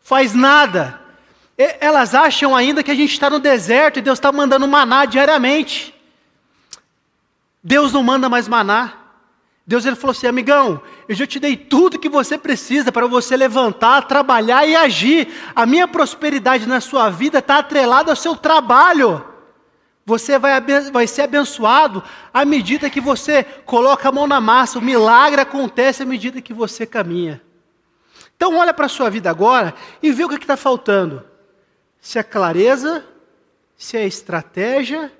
faz 0.00 0.34
nada. 0.34 1.00
Elas 1.56 2.14
acham 2.14 2.54
ainda 2.54 2.82
que 2.82 2.90
a 2.90 2.94
gente 2.94 3.12
está 3.12 3.28
no 3.28 3.40
deserto 3.40 3.98
e 3.98 4.02
Deus 4.02 4.18
está 4.18 4.30
mandando 4.30 4.68
maná 4.68 5.04
diariamente. 5.04 5.94
Deus 7.64 7.92
não 7.92 8.02
manda 8.02 8.28
mais 8.28 8.46
maná. 8.46 8.94
Deus 9.68 9.84
ele 9.84 9.96
falou 9.96 10.12
assim, 10.12 10.26
amigão, 10.26 10.80
eu 11.06 11.14
já 11.14 11.26
te 11.26 11.38
dei 11.38 11.54
tudo 11.54 11.98
que 11.98 12.08
você 12.08 12.38
precisa 12.38 12.90
para 12.90 13.06
você 13.06 13.36
levantar, 13.36 14.08
trabalhar 14.08 14.66
e 14.66 14.74
agir. 14.74 15.28
A 15.54 15.66
minha 15.66 15.86
prosperidade 15.86 16.66
na 16.66 16.80
sua 16.80 17.10
vida 17.10 17.40
está 17.40 17.58
atrelada 17.58 18.10
ao 18.10 18.16
seu 18.16 18.34
trabalho. 18.34 19.22
Você 20.06 20.38
vai, 20.38 20.58
vai 20.90 21.06
ser 21.06 21.20
abençoado 21.20 22.02
à 22.32 22.46
medida 22.46 22.88
que 22.88 22.98
você 22.98 23.44
coloca 23.66 24.08
a 24.08 24.12
mão 24.12 24.26
na 24.26 24.40
massa. 24.40 24.78
O 24.78 24.82
milagre 24.82 25.42
acontece 25.42 26.02
à 26.02 26.06
medida 26.06 26.40
que 26.40 26.54
você 26.54 26.86
caminha. 26.86 27.38
Então, 28.34 28.56
olha 28.56 28.72
para 28.72 28.86
a 28.86 28.88
sua 28.88 29.10
vida 29.10 29.28
agora 29.28 29.74
e 30.02 30.10
vê 30.10 30.24
o 30.24 30.30
que 30.30 30.36
está 30.36 30.56
faltando. 30.56 31.22
Se 32.00 32.18
é 32.18 32.22
clareza, 32.22 33.04
se 33.76 33.98
é 33.98 34.06
estratégia 34.06 35.12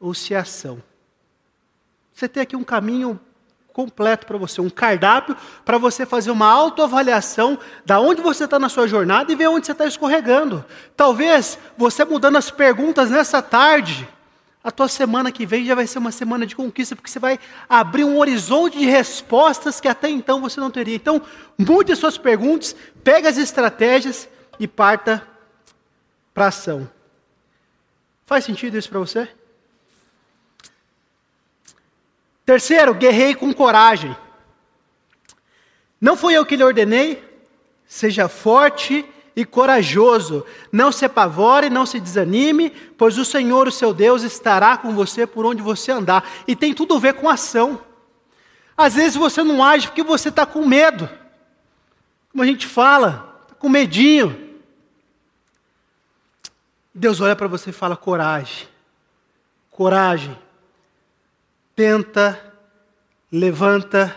ou 0.00 0.14
se 0.14 0.32
é 0.32 0.38
ação. 0.38 0.82
Você 2.14 2.26
tem 2.26 2.42
aqui 2.42 2.56
um 2.56 2.64
caminho 2.64 3.20
completo 3.76 4.26
para 4.26 4.38
você, 4.38 4.58
um 4.58 4.70
cardápio 4.70 5.36
para 5.62 5.76
você 5.76 6.06
fazer 6.06 6.30
uma 6.30 6.50
autoavaliação 6.50 7.58
da 7.84 8.00
onde 8.00 8.22
você 8.22 8.44
está 8.44 8.58
na 8.58 8.70
sua 8.70 8.88
jornada 8.88 9.30
e 9.30 9.36
ver 9.36 9.48
onde 9.48 9.66
você 9.66 9.72
está 9.72 9.84
escorregando. 9.84 10.64
Talvez 10.96 11.58
você 11.76 12.02
mudando 12.02 12.36
as 12.36 12.50
perguntas 12.50 13.10
nessa 13.10 13.42
tarde, 13.42 14.08
a 14.64 14.70
tua 14.70 14.88
semana 14.88 15.30
que 15.30 15.44
vem 15.44 15.66
já 15.66 15.74
vai 15.74 15.86
ser 15.86 15.98
uma 15.98 16.10
semana 16.10 16.46
de 16.46 16.56
conquista, 16.56 16.96
porque 16.96 17.10
você 17.10 17.18
vai 17.18 17.38
abrir 17.68 18.04
um 18.04 18.16
horizonte 18.16 18.78
de 18.78 18.86
respostas 18.86 19.78
que 19.78 19.88
até 19.88 20.08
então 20.08 20.40
você 20.40 20.58
não 20.58 20.70
teria. 20.70 20.96
Então, 20.96 21.20
mude 21.58 21.92
as 21.92 21.98
suas 21.98 22.16
perguntas, 22.16 22.74
pegue 23.04 23.28
as 23.28 23.36
estratégias 23.36 24.26
e 24.58 24.66
parta 24.66 25.22
para 26.32 26.46
ação. 26.46 26.88
Faz 28.24 28.42
sentido 28.42 28.78
isso 28.78 28.88
para 28.88 29.00
você? 29.00 29.28
Terceiro, 32.46 32.94
guerrei 32.94 33.34
com 33.34 33.52
coragem. 33.52 34.16
Não 36.00 36.16
fui 36.16 36.34
eu 36.34 36.46
que 36.46 36.54
lhe 36.54 36.62
ordenei, 36.62 37.22
seja 37.84 38.28
forte 38.28 39.04
e 39.34 39.44
corajoso. 39.44 40.46
Não 40.70 40.92
se 40.92 41.04
apavore, 41.04 41.68
não 41.68 41.84
se 41.84 41.98
desanime, 41.98 42.70
pois 42.70 43.18
o 43.18 43.24
Senhor, 43.24 43.66
o 43.66 43.72
seu 43.72 43.92
Deus, 43.92 44.22
estará 44.22 44.76
com 44.76 44.94
você 44.94 45.26
por 45.26 45.44
onde 45.44 45.60
você 45.60 45.90
andar. 45.90 46.24
E 46.46 46.54
tem 46.54 46.72
tudo 46.72 46.94
a 46.94 47.00
ver 47.00 47.14
com 47.14 47.28
ação. 47.28 47.80
Às 48.76 48.94
vezes 48.94 49.16
você 49.16 49.42
não 49.42 49.64
age 49.64 49.88
porque 49.88 50.04
você 50.04 50.28
está 50.28 50.46
com 50.46 50.64
medo. 50.64 51.10
Como 52.30 52.44
a 52.44 52.46
gente 52.46 52.66
fala, 52.68 53.40
está 53.42 53.56
com 53.56 53.68
medinho. 53.68 54.54
Deus 56.94 57.20
olha 57.20 57.34
para 57.34 57.48
você 57.48 57.70
e 57.70 57.72
fala: 57.72 57.96
coragem, 57.96 58.68
coragem. 59.72 60.45
Tenta, 61.76 62.54
levanta, 63.30 64.16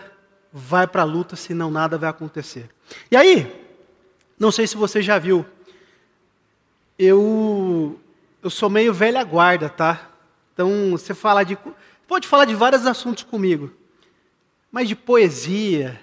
vai 0.50 0.86
para 0.86 1.02
a 1.02 1.04
luta, 1.04 1.36
senão 1.36 1.70
nada 1.70 1.98
vai 1.98 2.08
acontecer. 2.08 2.70
E 3.10 3.16
aí, 3.16 3.68
não 4.38 4.50
sei 4.50 4.66
se 4.66 4.78
você 4.78 5.02
já 5.02 5.18
viu, 5.18 5.44
eu, 6.98 8.00
eu 8.42 8.48
sou 8.48 8.70
meio 8.70 8.94
velha 8.94 9.22
guarda, 9.22 9.68
tá? 9.68 10.08
Então, 10.54 10.92
você 10.92 11.12
fala 11.12 11.44
de. 11.44 11.58
Pode 12.08 12.26
falar 12.26 12.46
de 12.46 12.54
vários 12.54 12.86
assuntos 12.86 13.24
comigo, 13.24 13.70
mas 14.72 14.88
de 14.88 14.96
poesia, 14.96 16.02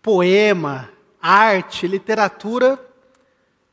poema, 0.00 0.88
arte, 1.20 1.88
literatura, 1.88 2.78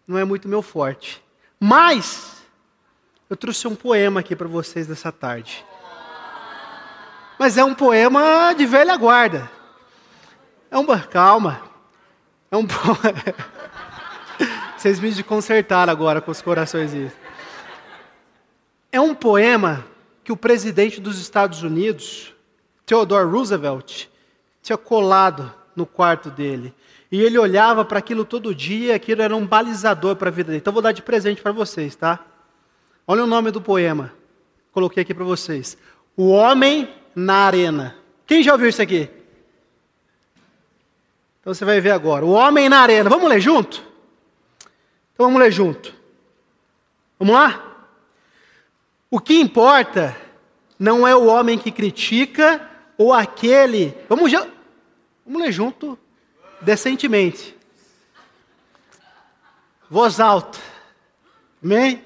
não 0.08 0.18
é 0.18 0.26
muito 0.26 0.50
meu 0.50 0.64
forte. 0.64 1.24
Mas, 1.60 2.44
eu 3.30 3.38
trouxe 3.38 3.68
um 3.68 3.76
poema 3.76 4.22
aqui 4.22 4.36
para 4.36 4.48
vocês 4.48 4.88
dessa 4.88 5.12
tarde. 5.12 5.64
Mas 7.38 7.58
é 7.58 7.64
um 7.64 7.76
poema 7.76 8.54
de 8.54 8.66
velha 8.66 8.96
guarda. 8.96 9.50
É 10.72 10.78
um. 10.78 10.86
Calma. 11.10 11.62
É 12.50 12.58
um. 12.58 12.66
Vocês 14.78 15.00
me 15.00 15.10
desconcertaram 15.10 15.92
agora 15.92 16.22
com 16.22 16.32
os 16.32 16.42
corações. 16.42 16.92
É 18.92 19.02
um 19.02 19.14
poema 19.14 19.86
que 20.24 20.32
o 20.32 20.38
presidente 20.38 21.02
dos 21.02 21.20
Estados 21.20 21.64
Unidos, 21.64 22.34
Theodore 22.86 23.30
Roosevelt, 23.30 24.06
tinha 24.62 24.78
colado 24.78 25.54
no 25.76 25.86
quarto 25.86 26.30
dele. 26.30 26.74
E 27.12 27.22
ele 27.22 27.38
olhava 27.38 27.86
para 27.86 28.00
aquilo 28.00 28.26
todo 28.26 28.56
dia, 28.56 28.96
aquilo 28.96 29.22
era 29.22 29.36
um 29.36 29.46
balizador 29.46 30.16
para 30.16 30.30
a 30.30 30.32
vida 30.32 30.48
dele. 30.48 30.60
Então 30.60 30.74
vou 30.74 30.82
dar 30.82 30.92
de 30.92 31.02
presente 31.02 31.42
para 31.42 31.52
vocês, 31.52 31.96
tá? 31.96 32.20
Olha 33.06 33.24
o 33.24 33.28
nome 33.28 33.52
do 33.52 33.62
poema. 33.62 34.12
Coloquei 34.72 35.04
aqui 35.04 35.14
para 35.14 35.24
vocês. 35.24 35.78
O 36.18 36.30
Homem 36.30 36.90
na 37.16 37.46
Arena. 37.46 37.96
Quem 38.28 38.44
já 38.44 38.52
ouviu 38.52 38.68
isso 38.68 38.82
aqui? 38.82 39.10
Então 41.40 41.54
você 41.54 41.64
vai 41.64 41.80
ver 41.80 41.92
agora. 41.92 42.26
O 42.26 42.32
Homem 42.32 42.68
na 42.68 42.80
Arena. 42.80 43.10
Vamos 43.10 43.30
ler 43.30 43.40
junto? 43.40 43.82
Então 45.14 45.28
vamos 45.28 45.40
ler 45.40 45.52
junto. 45.52 45.94
Vamos 47.18 47.34
lá? 47.34 47.64
O 49.10 49.20
que 49.20 49.40
importa 49.40 50.18
não 50.78 51.08
é 51.08 51.16
o 51.16 51.28
homem 51.28 51.58
que 51.58 51.72
critica 51.72 52.70
ou 52.98 53.14
aquele. 53.14 53.96
Vamos, 54.10 54.32
já... 54.32 54.46
vamos 55.26 55.42
ler 55.42 55.52
junto 55.52 55.98
decentemente. 56.62 57.56
Voz 59.90 60.20
alta. 60.20 60.60
Amém? 61.64 62.04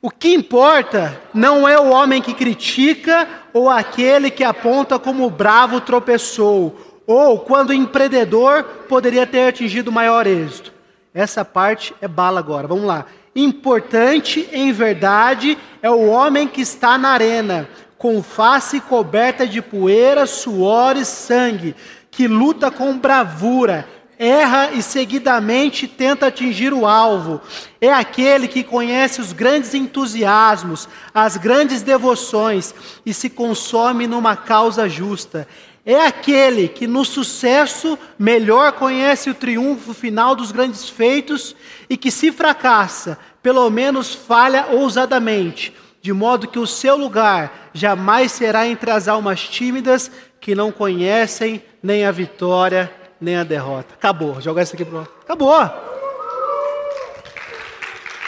O 0.00 0.10
que 0.10 0.32
importa 0.32 1.20
não 1.34 1.68
é 1.68 1.78
o 1.78 1.90
homem 1.90 2.22
que 2.22 2.32
critica 2.32 3.41
ou 3.52 3.68
aquele 3.68 4.30
que 4.30 4.44
aponta 4.44 4.98
como 4.98 5.28
bravo 5.30 5.80
tropeçou 5.80 6.92
ou 7.06 7.40
quando 7.40 7.70
o 7.70 7.74
empreendedor 7.74 8.64
poderia 8.88 9.26
ter 9.26 9.48
atingido 9.48 9.92
maior 9.92 10.26
êxito. 10.26 10.72
Essa 11.12 11.44
parte 11.44 11.94
é 12.00 12.08
bala 12.08 12.40
agora. 12.40 12.66
Vamos 12.66 12.84
lá. 12.84 13.06
Importante 13.34 14.48
em 14.52 14.72
verdade 14.72 15.58
é 15.82 15.90
o 15.90 16.06
homem 16.06 16.46
que 16.46 16.60
está 16.60 16.96
na 16.98 17.10
arena, 17.10 17.68
com 17.98 18.22
face 18.22 18.80
coberta 18.80 19.46
de 19.46 19.62
poeira, 19.62 20.26
suor 20.26 20.96
e 20.96 21.04
sangue, 21.04 21.74
que 22.10 22.28
luta 22.28 22.70
com 22.70 22.98
bravura, 22.98 23.86
erra 24.18 24.72
e 24.72 24.82
seguidamente 24.82 25.86
tenta 25.88 26.26
atingir 26.26 26.72
o 26.72 26.86
alvo. 26.86 27.40
É 27.80 27.92
aquele 27.92 28.48
que 28.48 28.62
conhece 28.62 29.20
os 29.20 29.32
grandes 29.32 29.74
entusiasmos, 29.74 30.88
as 31.14 31.36
grandes 31.36 31.82
devoções 31.82 32.74
e 33.04 33.12
se 33.12 33.28
consome 33.28 34.06
numa 34.06 34.36
causa 34.36 34.88
justa 34.88 35.46
é 35.84 36.06
aquele 36.06 36.68
que 36.68 36.86
no 36.86 37.04
sucesso 37.04 37.98
melhor 38.16 38.72
conhece 38.72 39.28
o 39.28 39.34
triunfo 39.34 39.92
final 39.92 40.34
dos 40.36 40.52
grandes 40.52 40.88
feitos 40.88 41.56
e 41.90 41.96
que, 41.96 42.10
se 42.10 42.30
fracassa, 42.30 43.18
pelo 43.42 43.68
menos 43.68 44.14
falha 44.14 44.68
ousadamente, 44.70 45.74
de 46.00 46.12
modo 46.12 46.46
que 46.46 46.58
o 46.58 46.66
seu 46.68 46.96
lugar 46.96 47.70
jamais 47.74 48.30
será 48.30 48.66
entre 48.66 48.92
as 48.92 49.08
almas 49.08 49.40
tímidas 49.40 50.10
que 50.40 50.54
não 50.54 50.70
conhecem 50.70 51.62
nem 51.82 52.04
a 52.04 52.12
vitória 52.12 53.01
nem 53.22 53.36
a 53.36 53.44
derrota. 53.44 53.94
Acabou, 53.94 54.40
jogar 54.40 54.62
isso 54.62 54.74
aqui 54.74 54.84
pro. 54.84 55.00
Acabou! 55.00 55.52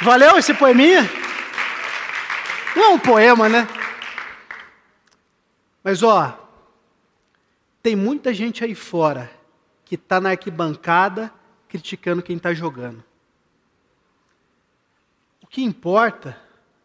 Valeu 0.03 0.39
esse 0.39 0.55
poeminha? 0.55 1.03
Não 2.77 2.85
é 2.85 2.89
um 2.89 2.99
poema, 2.99 3.49
né? 3.49 3.67
Mas 5.83 6.03
ó, 6.03 6.39
tem 7.83 7.95
muita 7.95 8.33
gente 8.33 8.65
aí 8.65 8.75
fora 8.75 9.31
que 9.85 9.97
está 9.97 10.21
na 10.21 10.31
arquibancada 10.31 11.31
criticando 11.69 12.23
quem 12.23 12.37
está 12.37 12.55
jogando. 12.55 13.03
O 15.43 15.47
que 15.47 15.63
importa, 15.63 16.37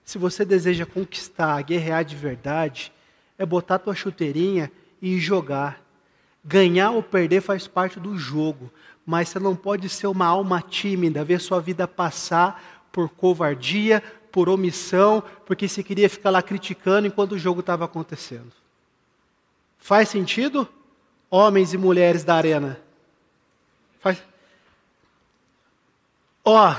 se 0.04 0.18
você 0.18 0.44
deseja 0.44 0.86
conquistar, 0.86 1.62
guerrear 1.62 2.04
de 2.04 2.16
verdade, 2.16 2.92
é 3.38 3.46
botar 3.46 3.80
tua 3.80 3.96
chuteirinha 3.96 4.72
e 5.02 5.18
jogar. 5.20 5.82
Ganhar 6.44 6.92
ou 6.92 7.04
perder 7.04 7.42
faz 7.42 7.68
parte 7.68 8.00
do 8.00 8.18
jogo, 8.18 8.72
mas 9.06 9.30
você 9.30 9.40
não 9.40 9.56
pode 9.56 9.90
ser 9.90 10.08
uma 10.08 10.26
alma 10.26 10.62
tímida, 10.62 11.24
ver 11.24 11.40
sua 11.40 11.60
vida 11.60 11.88
passar 11.88 12.88
por 12.92 13.10
covardia, 13.10 14.02
por 14.32 14.50
omissão, 14.50 15.24
porque 15.46 15.68
você 15.68 15.84
queria 15.84 16.10
ficar 16.10 16.30
lá 16.30 16.42
criticando 16.42 17.08
enquanto 17.08 17.34
o 17.34 17.40
jogo 17.40 17.60
estava 17.60 17.86
acontecendo. 17.86 18.52
Faz 19.78 20.10
sentido? 20.10 20.68
homens 21.30 21.74
e 21.74 21.78
mulheres 21.78 22.24
da 22.24 22.36
arena. 22.36 22.80
Faz... 24.00 24.22
Ó, 26.44 26.72
oh, 26.72 26.76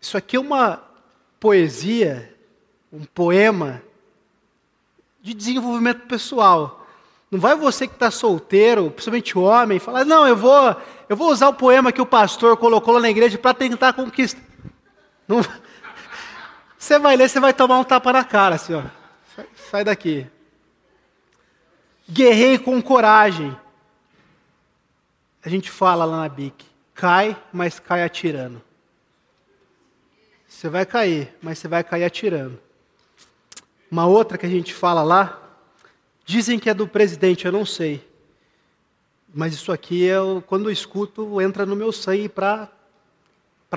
isso 0.00 0.16
aqui 0.16 0.36
é 0.36 0.40
uma 0.40 0.82
poesia, 1.40 2.36
um 2.92 3.04
poema 3.04 3.82
de 5.22 5.32
desenvolvimento 5.32 6.06
pessoal. 6.06 6.81
Não 7.32 7.40
vai 7.40 7.56
você 7.56 7.88
que 7.88 7.94
está 7.94 8.10
solteiro, 8.10 8.90
principalmente 8.90 9.38
homem, 9.38 9.78
falar, 9.78 10.04
não, 10.04 10.28
eu 10.28 10.36
vou, 10.36 10.76
eu 11.08 11.16
vou 11.16 11.30
usar 11.30 11.48
o 11.48 11.54
poema 11.54 11.90
que 11.90 12.00
o 12.00 12.04
pastor 12.04 12.58
colocou 12.58 12.92
lá 12.92 13.00
na 13.00 13.08
igreja 13.08 13.38
para 13.38 13.54
tentar 13.54 13.94
conquistar. 13.94 14.42
Não... 15.26 15.40
Você 16.76 16.98
vai 16.98 17.16
ler, 17.16 17.30
você 17.30 17.38
vai 17.38 17.54
tomar 17.54 17.78
um 17.78 17.84
tapa 17.84 18.12
na 18.12 18.24
cara, 18.24 18.56
assim, 18.56 18.74
ó. 18.74 18.82
Sai, 19.36 19.46
sai 19.70 19.84
daqui. 19.84 20.26
Guerrei 22.10 22.58
com 22.58 22.82
coragem. 22.82 23.56
A 25.44 25.48
gente 25.48 25.70
fala 25.70 26.04
lá 26.04 26.22
na 26.22 26.28
BIC, 26.28 26.66
cai, 26.92 27.40
mas 27.52 27.78
cai 27.78 28.02
atirando. 28.02 28.60
Você 30.48 30.68
vai 30.68 30.84
cair, 30.84 31.32
mas 31.40 31.60
você 31.60 31.68
vai 31.68 31.84
cair 31.84 32.02
atirando. 32.02 32.60
Uma 33.88 34.06
outra 34.06 34.36
que 34.36 34.44
a 34.44 34.48
gente 34.48 34.74
fala 34.74 35.04
lá, 35.04 35.41
dizem 36.24 36.58
que 36.58 36.70
é 36.70 36.74
do 36.74 36.86
presidente, 36.86 37.46
eu 37.46 37.52
não 37.52 37.66
sei. 37.66 38.06
Mas 39.34 39.54
isso 39.54 39.72
aqui, 39.72 40.02
eu, 40.02 40.42
quando 40.46 40.68
eu 40.68 40.72
escuto, 40.72 41.40
entra 41.40 41.64
no 41.64 41.74
meu 41.74 41.90
sangue 41.90 42.28
para 42.28 42.68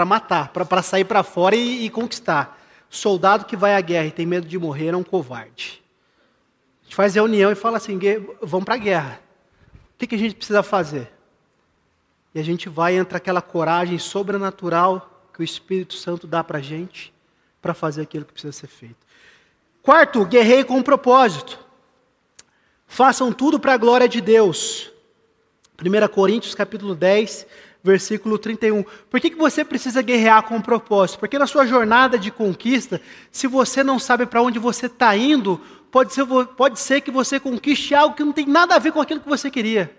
matar, 0.05 0.49
para 0.49 0.81
sair 0.81 1.05
para 1.05 1.23
fora 1.23 1.55
e, 1.55 1.85
e 1.85 1.89
conquistar. 1.89 2.61
Soldado 2.89 3.45
que 3.45 3.55
vai 3.55 3.75
à 3.75 3.81
guerra 3.81 4.07
e 4.07 4.11
tem 4.11 4.25
medo 4.25 4.47
de 4.47 4.57
morrer 4.59 4.89
é 4.89 4.97
um 4.97 5.03
covarde. 5.03 5.81
A 6.81 6.83
gente 6.85 6.95
faz 6.95 7.15
reunião 7.15 7.51
e 7.51 7.55
fala 7.55 7.77
assim: 7.77 7.99
vamos 8.41 8.65
para 8.65 8.75
a 8.75 8.77
guerra. 8.77 9.19
O 9.93 9.97
que, 9.97 10.07
que 10.07 10.15
a 10.15 10.19
gente 10.19 10.35
precisa 10.35 10.61
fazer? 10.61 11.11
E 12.33 12.39
a 12.39 12.43
gente 12.43 12.67
vai 12.67 12.95
entrar 12.97 13.17
aquela 13.17 13.41
coragem 13.41 13.97
sobrenatural 13.97 15.29
que 15.33 15.39
o 15.39 15.43
Espírito 15.43 15.93
Santo 15.93 16.27
dá 16.27 16.43
para 16.43 16.59
a 16.59 16.61
gente 16.61 17.13
para 17.61 17.73
fazer 17.73 18.01
aquilo 18.01 18.25
que 18.25 18.33
precisa 18.33 18.51
ser 18.51 18.67
feito. 18.67 18.97
Quarto, 19.81 20.25
guerrei 20.25 20.63
com 20.63 20.77
um 20.77 20.83
propósito. 20.83 21.64
Façam 22.87 23.31
tudo 23.31 23.59
para 23.59 23.73
a 23.73 23.77
glória 23.77 24.07
de 24.07 24.21
Deus. 24.21 24.91
1 25.79 26.07
Coríntios 26.07 26.55
capítulo 26.55 26.95
10, 26.95 27.45
versículo 27.83 28.37
31. 28.37 28.83
Por 29.09 29.19
que, 29.19 29.29
que 29.29 29.35
você 29.35 29.63
precisa 29.65 30.01
guerrear 30.01 30.43
com 30.43 30.55
um 30.55 30.61
propósito? 30.61 31.19
Porque 31.19 31.37
na 31.37 31.45
sua 31.47 31.65
jornada 31.65 32.17
de 32.17 32.31
conquista, 32.31 33.01
se 33.31 33.47
você 33.47 33.83
não 33.83 33.99
sabe 33.99 34.25
para 34.25 34.41
onde 34.41 34.57
você 34.57 34.85
está 34.85 35.15
indo, 35.15 35.59
pode 35.91 36.13
ser, 36.13 36.25
pode 36.57 36.79
ser 36.79 37.01
que 37.01 37.11
você 37.11 37.39
conquiste 37.39 37.93
algo 37.93 38.15
que 38.15 38.23
não 38.23 38.31
tem 38.31 38.45
nada 38.45 38.75
a 38.75 38.79
ver 38.79 38.91
com 38.91 39.01
aquilo 39.01 39.19
que 39.19 39.29
você 39.29 39.51
queria. 39.51 39.95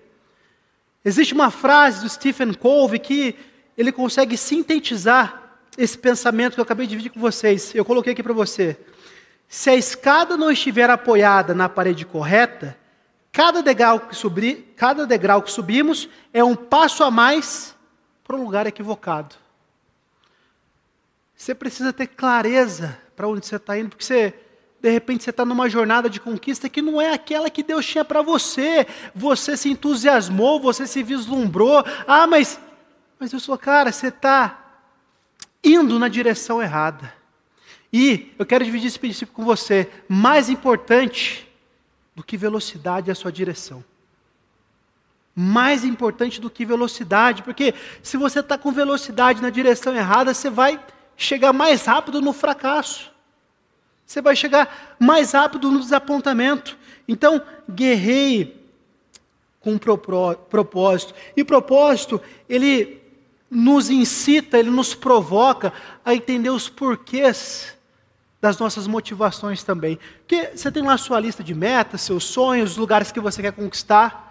Existe 1.05 1.35
uma 1.35 1.51
frase 1.51 2.03
do 2.03 2.09
Stephen 2.09 2.53
Covey 2.55 2.99
que 2.99 3.37
ele 3.79 3.93
consegue 3.93 4.37
sintetizar 4.37 5.61
esse 5.77 5.97
pensamento 5.97 6.55
que 6.55 6.61
eu 6.61 6.65
acabei 6.65 6.87
de 6.87 6.91
dividir 6.91 7.13
com 7.13 7.21
vocês. 7.21 7.75
Eu 7.75 7.85
coloquei 7.85 8.13
aqui 8.13 8.23
para 8.23 8.33
você. 8.33 8.77
Se 9.49 9.71
a 9.71 9.77
escada 9.77 10.37
não 10.37 10.51
estiver 10.51 10.91
apoiada 10.91 11.55
na 11.55 11.69
parede 11.69 12.05
correta, 12.05 12.77
cada 13.33 13.63
degrau 13.63 14.01
que, 14.01 14.15
subir, 14.15 14.75
cada 14.77 15.07
degrau 15.07 15.43
que 15.43 15.51
subimos 15.51 16.09
é 16.33 16.43
um 16.43 16.57
passo 16.57 17.05
a 17.05 17.11
mais 17.11 17.77
para 18.25 18.37
um 18.37 18.45
lugar 18.45 18.67
equivocado. 18.67 19.37
Você 21.37 21.55
precisa 21.55 21.93
ter 21.93 22.09
clareza 22.09 22.99
para 23.15 23.29
onde 23.29 23.47
você 23.47 23.57
está 23.57 23.79
indo, 23.79 23.91
porque 23.91 24.05
você, 24.05 24.35
de 24.81 24.91
repente, 24.91 25.23
você 25.23 25.31
está 25.31 25.45
numa 25.45 25.69
jornada 25.69 26.11
de 26.11 26.19
conquista 26.19 26.69
que 26.69 26.83
não 26.83 27.01
é 27.01 27.13
aquela 27.13 27.51
que 27.51 27.63
Deus 27.63 27.87
tinha 27.87 28.05
para 28.05 28.23
você. 28.23 28.87
Você 29.15 29.57
se 29.57 29.69
entusiasmou, 29.69 30.59
você 30.59 30.87
se 30.87 31.03
vislumbrou. 31.03 31.85
Ah, 32.07 32.27
mas, 32.27 32.59
mas 33.19 33.33
eu 33.33 33.39
sou 33.39 33.57
cara, 33.57 33.93
você 33.93 34.09
está 34.09 34.81
indo 35.63 35.99
na 35.99 36.09
direção 36.09 36.63
errada. 36.63 37.13
E 37.93 38.33
eu 38.39 38.45
quero 38.45 38.65
dividir 38.65 38.89
esse 38.89 38.99
princípio 38.99 39.35
com 39.35 39.45
você. 39.45 39.89
Mais 40.09 40.49
importante 40.49 41.47
do 42.15 42.23
que 42.23 42.37
velocidade 42.37 43.11
é 43.11 43.13
a 43.13 43.15
sua 43.15 43.31
direção. 43.31 43.85
Mais 45.35 45.85
importante 45.85 46.41
do 46.41 46.49
que 46.49 46.65
velocidade, 46.65 47.43
porque 47.43 47.75
se 48.03 48.17
você 48.17 48.41
está 48.41 48.57
com 48.57 48.73
velocidade 48.73 49.43
na 49.43 49.51
direção 49.51 49.95
errada, 49.95 50.33
você 50.33 50.49
vai 50.49 50.83
chegar 51.17 51.53
mais 51.53 51.85
rápido 51.85 52.23
no 52.23 52.33
fracasso. 52.33 53.11
Você 54.07 54.23
vai 54.23 54.35
chegar 54.35 54.97
mais 54.99 55.33
rápido 55.33 55.71
no 55.71 55.81
desapontamento. 55.81 56.79
Então, 57.07 57.43
guerreie 57.71 58.57
com 59.61 59.73
um 59.73 59.79
propósito. 59.79 61.15
E 61.37 61.45
propósito, 61.45 62.21
ele 62.49 63.03
nos 63.51 63.91
incita, 63.91 64.59
ele 64.59 64.71
nos 64.71 64.95
provoca 64.95 65.73
a 66.05 66.15
entender 66.15 66.51
os 66.51 66.69
porquês 66.69 67.76
das 68.41 68.59
nossas 68.59 68.87
motivações 68.87 69.63
também. 69.63 69.99
Porque 70.19 70.57
você 70.57 70.71
tem 70.71 70.83
lá 70.83 70.95
a 70.95 70.99
sua 70.99 71.21
lista 71.21 71.43
de 71.43 71.55
metas, 71.55 72.03
seus 72.03 72.25
sonhos, 72.25 72.73
os 72.73 72.77
lugares 72.77 73.11
que 73.11 73.21
você 73.21 73.43
quer 73.43 73.53
conquistar. 73.53 74.27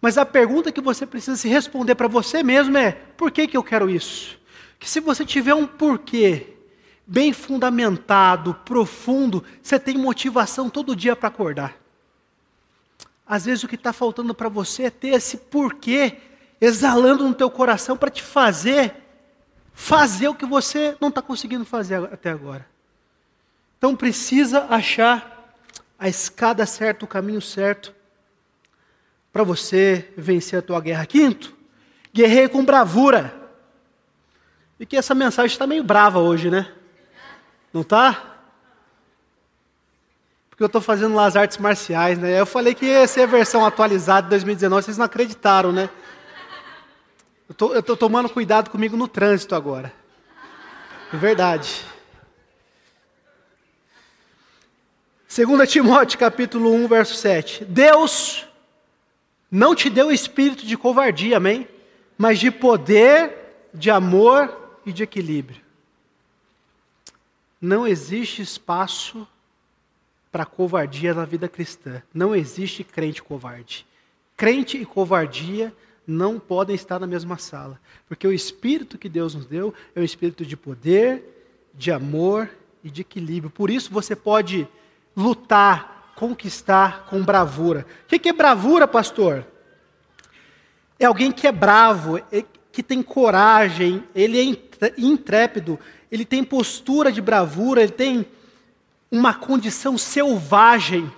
Mas 0.00 0.18
a 0.18 0.26
pergunta 0.26 0.72
que 0.72 0.80
você 0.80 1.06
precisa 1.06 1.36
se 1.36 1.48
responder 1.48 1.94
para 1.94 2.08
você 2.08 2.42
mesmo 2.42 2.76
é: 2.76 2.92
por 3.16 3.30
que, 3.30 3.46
que 3.46 3.56
eu 3.56 3.62
quero 3.62 3.88
isso? 3.88 4.38
Que 4.78 4.88
se 4.88 5.00
você 5.00 5.24
tiver 5.24 5.54
um 5.54 5.66
porquê 5.66 6.56
bem 7.06 7.32
fundamentado, 7.32 8.54
profundo, 8.64 9.44
você 9.62 9.78
tem 9.78 9.96
motivação 9.96 10.70
todo 10.70 10.96
dia 10.96 11.14
para 11.14 11.28
acordar. 11.28 11.76
Às 13.26 13.44
vezes 13.44 13.64
o 13.64 13.68
que 13.68 13.76
está 13.76 13.92
faltando 13.92 14.34
para 14.34 14.48
você 14.48 14.84
é 14.84 14.90
ter 14.90 15.08
esse 15.08 15.36
porquê 15.36 16.18
exalando 16.60 17.26
no 17.26 17.34
teu 17.34 17.50
coração 17.50 17.96
para 17.96 18.10
te 18.10 18.22
fazer 18.22 19.02
fazer 19.72 20.28
o 20.28 20.34
que 20.34 20.44
você 20.44 20.96
não 21.00 21.08
está 21.08 21.22
conseguindo 21.22 21.64
fazer 21.64 21.96
até 22.12 22.30
agora. 22.30 22.71
Então 23.82 23.96
precisa 23.96 24.68
achar 24.70 25.56
a 25.98 26.08
escada 26.08 26.64
certa, 26.64 27.04
o 27.04 27.08
caminho 27.08 27.42
certo 27.42 27.92
para 29.32 29.42
você 29.42 30.08
vencer 30.16 30.60
a 30.60 30.62
tua 30.62 30.80
guerra. 30.80 31.04
Quinto, 31.04 31.52
guerreie 32.14 32.48
com 32.48 32.64
bravura. 32.64 33.34
E 34.78 34.86
que 34.86 34.96
essa 34.96 35.16
mensagem 35.16 35.50
está 35.52 35.66
meio 35.66 35.82
brava 35.82 36.20
hoje, 36.20 36.48
né? 36.48 36.72
Não 37.72 37.80
está? 37.80 38.38
Porque 40.48 40.62
eu 40.62 40.68
estou 40.68 40.80
fazendo 40.80 41.16
lá 41.16 41.26
as 41.26 41.34
artes 41.34 41.58
marciais, 41.58 42.20
né? 42.20 42.38
Eu 42.38 42.46
falei 42.46 42.76
que 42.76 42.86
ia 42.86 43.08
ser 43.08 43.22
a 43.22 43.26
versão 43.26 43.66
atualizada 43.66 44.22
de 44.22 44.30
2019, 44.30 44.84
vocês 44.84 44.96
não 44.96 45.06
acreditaram, 45.06 45.72
né? 45.72 45.90
Eu 47.48 47.80
estou 47.80 47.96
tomando 47.96 48.28
cuidado 48.28 48.70
comigo 48.70 48.96
no 48.96 49.08
trânsito 49.08 49.56
agora. 49.56 49.92
É 51.12 51.16
verdade. 51.16 51.84
2 55.34 55.66
Timóteo 55.66 56.18
capítulo 56.18 56.74
1, 56.74 56.88
verso 56.88 57.14
7. 57.14 57.64
Deus 57.64 58.46
não 59.50 59.74
te 59.74 59.88
deu 59.88 60.12
espírito 60.12 60.66
de 60.66 60.76
covardia, 60.76 61.38
amém? 61.38 61.66
Mas 62.18 62.38
de 62.38 62.50
poder, 62.50 63.32
de 63.72 63.90
amor 63.90 64.54
e 64.84 64.92
de 64.92 65.02
equilíbrio. 65.02 65.62
Não 67.58 67.86
existe 67.86 68.42
espaço 68.42 69.26
para 70.30 70.44
covardia 70.44 71.14
na 71.14 71.24
vida 71.24 71.48
cristã. 71.48 72.02
Não 72.12 72.36
existe 72.36 72.84
crente 72.84 73.22
covarde. 73.22 73.86
Crente 74.36 74.76
e 74.76 74.84
covardia 74.84 75.74
não 76.06 76.38
podem 76.38 76.76
estar 76.76 76.98
na 76.98 77.06
mesma 77.06 77.38
sala, 77.38 77.80
porque 78.06 78.26
o 78.26 78.32
espírito 78.34 78.98
que 78.98 79.08
Deus 79.08 79.34
nos 79.34 79.46
deu 79.46 79.72
é 79.96 80.00
um 80.00 80.04
espírito 80.04 80.44
de 80.44 80.58
poder, 80.58 81.24
de 81.72 81.90
amor 81.90 82.50
e 82.84 82.90
de 82.90 83.00
equilíbrio. 83.00 83.48
Por 83.48 83.70
isso 83.70 83.90
você 83.90 84.14
pode 84.14 84.68
lutar, 85.16 86.12
conquistar 86.16 87.06
com 87.06 87.22
bravura. 87.22 87.86
O 88.04 88.18
que 88.18 88.28
é 88.28 88.32
bravura, 88.32 88.86
pastor? 88.86 89.46
É 90.98 91.04
alguém 91.04 91.32
que 91.32 91.46
é 91.46 91.52
bravo, 91.52 92.18
é, 92.30 92.44
que 92.70 92.82
tem 92.82 93.02
coragem, 93.02 94.04
ele 94.14 94.38
é 94.38 94.90
intrépido, 94.96 95.78
ele 96.10 96.24
tem 96.24 96.44
postura 96.44 97.10
de 97.10 97.20
bravura, 97.20 97.82
ele 97.82 97.92
tem 97.92 98.26
uma 99.10 99.34
condição 99.34 99.98
selvagem, 99.98 101.12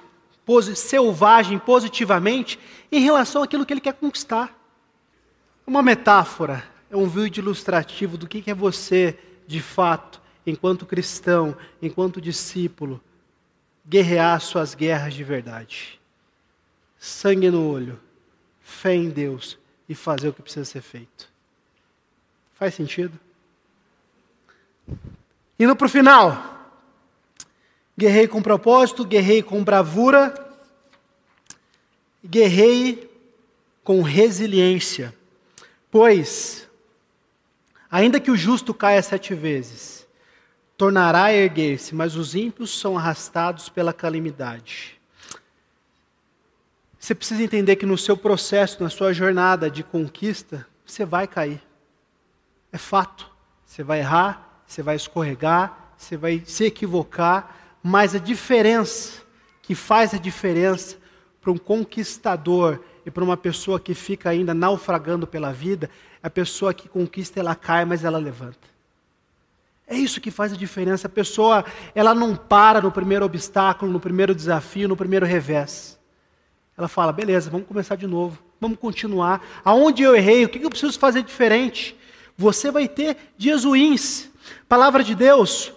selvagem 0.75 1.59
positivamente, 1.59 2.59
em 2.91 3.01
relação 3.01 3.43
àquilo 3.43 3.65
que 3.65 3.73
ele 3.73 3.81
quer 3.81 3.95
conquistar. 3.95 4.59
Uma 5.67 5.83
metáfora, 5.83 6.65
é 6.91 6.97
um 6.97 7.09
vídeo 7.09 7.41
ilustrativo 7.41 8.17
do 8.17 8.27
que 8.27 8.51
é 8.51 8.55
você, 8.55 9.19
de 9.47 9.61
fato, 9.61 10.21
enquanto 10.47 10.87
cristão, 10.87 11.57
enquanto 11.81 12.21
discípulo 12.21 13.01
guerrear 13.87 14.41
suas 14.41 14.75
guerras 14.75 15.15
de 15.15 15.23
verdade. 15.23 16.01
Sangue 16.99 17.51
no 17.51 17.71
olho, 17.71 18.01
fé 18.61 18.95
em 18.95 19.11
Deus 19.11 19.59
e 19.89 19.95
fazer 19.95 20.29
o 20.29 20.33
que 20.33 20.43
precisa 20.43 20.65
ser 20.65 20.81
feito. 20.81 21.29
Faz 22.55 22.75
sentido? 22.75 23.19
Indo 25.59 25.77
para 25.77 25.87
o 25.87 25.91
final. 25.91 26.51
Guerrei 27.97 28.27
com 28.27 28.43
propósito, 28.43 29.05
guerrei 29.05 29.43
com 29.43 29.63
bravura, 29.63 30.35
guerrei 32.25 33.11
com 33.85 34.03
resiliência. 34.03 35.15
Pois, 35.91 36.69
ainda 37.89 38.19
que 38.19 38.31
o 38.31 38.37
justo 38.37 38.75
caia 38.75 39.01
sete 39.01 39.33
vezes, 39.35 40.04
tornará 40.77 41.25
a 41.25 41.33
erguer-se, 41.33 41.95
mas 41.95 42.17
os 42.17 42.35
ímpios 42.35 42.79
são 42.79 42.97
arrastados 42.99 43.69
pela 43.69 43.93
calamidade. 43.93 45.01
Você 46.99 47.15
precisa 47.15 47.43
entender 47.43 47.77
que 47.77 47.85
no 47.85 47.99
seu 47.99 48.17
processo, 48.17 48.83
na 48.83 48.89
sua 48.89 49.13
jornada 49.13 49.71
de 49.71 49.83
conquista, 49.83 50.67
você 50.87 51.05
vai 51.05 51.27
cair. 51.27 51.63
É 52.73 52.79
fato. 52.79 53.31
Você 53.67 53.83
vai 53.83 54.01
errar, 54.01 54.63
você 54.67 54.83
vai 54.83 54.97
escorregar, 54.97 55.95
você 55.97 56.17
vai 56.17 56.43
se 56.47 56.65
equivocar, 56.65 57.57
mas 57.83 58.15
a 58.15 58.19
diferença 58.19 59.23
que 59.63 59.75
faz 59.75 60.15
a 60.15 60.19
diferença 60.19 60.97
para 61.41 61.51
um 61.51 61.59
conquistador 61.59 62.83
e 63.05 63.11
para 63.11 63.25
uma 63.25 63.37
pessoa 63.37 63.81
que 63.81 63.95
fica 63.95 64.31
ainda 64.31 64.55
naufragando 64.55 65.27
pela 65.27 65.53
vida, 65.53 65.91
é 66.23 66.27
a 66.27 66.31
pessoa 66.31 66.73
que 66.73 66.89
conquista, 66.89 67.41
ela 67.41 67.55
cai, 67.55 67.85
mas 67.85 68.05
ela 68.05 68.19
levanta. 68.19 68.74
É 69.87 69.97
isso 69.97 70.21
que 70.21 70.31
faz 70.31 70.53
a 70.53 70.57
diferença. 70.57 71.07
A 71.07 71.11
pessoa, 71.11 71.65
ela 71.95 72.15
não 72.15 72.35
para 72.35 72.81
no 72.81 72.91
primeiro 72.91 73.25
obstáculo, 73.25 73.93
no 73.93 74.01
primeiro 74.01 74.35
desafio, 74.35 74.89
no 74.89 74.97
primeiro 74.97 75.27
revés. 75.27 75.99
Ela 76.77 76.89
fala: 76.89 77.13
beleza, 77.13 77.51
vamos 77.51 77.67
começar 77.67 77.97
de 77.97 78.07
novo, 78.07 78.39
vamos 78.61 78.79
continuar. 78.79 79.45
Aonde 79.65 80.03
eu 80.03 80.17
errei, 80.17 80.45
o 80.45 80.49
que 80.49 80.65
eu 80.65 80.71
preciso 80.71 80.99
fazer 80.99 81.23
diferente? 81.23 81.97
Você 82.37 82.71
vai 82.71 82.89
ter 82.89 83.17
dias 83.37 83.65
ruins. 83.65 84.31
Palavra 84.69 85.05
de 85.05 85.15
Deus, 85.15 85.73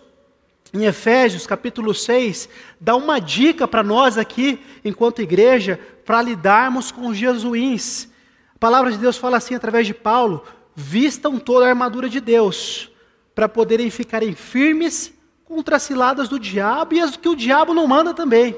em 0.74 0.86
Efésios 0.86 1.46
capítulo 1.46 1.94
6, 1.94 2.50
dá 2.80 2.96
uma 2.96 3.20
dica 3.20 3.68
para 3.68 3.84
nós 3.84 4.18
aqui, 4.18 4.60
enquanto 4.84 5.22
igreja, 5.22 5.80
para 6.06 6.22
lidarmos 6.22 6.92
com 6.92 7.08
os 7.08 7.18
dias 7.18 7.44
ruins. 7.44 8.10
A 8.56 8.60
palavra 8.60 8.92
de 8.92 8.98
Deus 8.98 9.18
fala 9.18 9.38
assim 9.38 9.54
através 9.54 9.86
de 9.86 9.94
Paulo: 9.94 10.46
vistam 10.74 11.38
toda 11.38 11.66
a 11.66 11.70
armadura 11.70 12.08
de 12.08 12.22
Deus 12.22 12.90
para 13.38 13.48
poderem 13.48 13.92
ficarem 13.92 14.34
firmes 14.34 15.14
contra 15.46 15.76
as 15.76 15.84
ciladas 15.84 16.28
do 16.28 16.40
diabo 16.40 16.96
e 16.96 17.00
as 17.00 17.16
que 17.16 17.30
o 17.30 17.36
diabo 17.36 17.72
não 17.72 17.86
manda 17.86 18.12
também. 18.12 18.58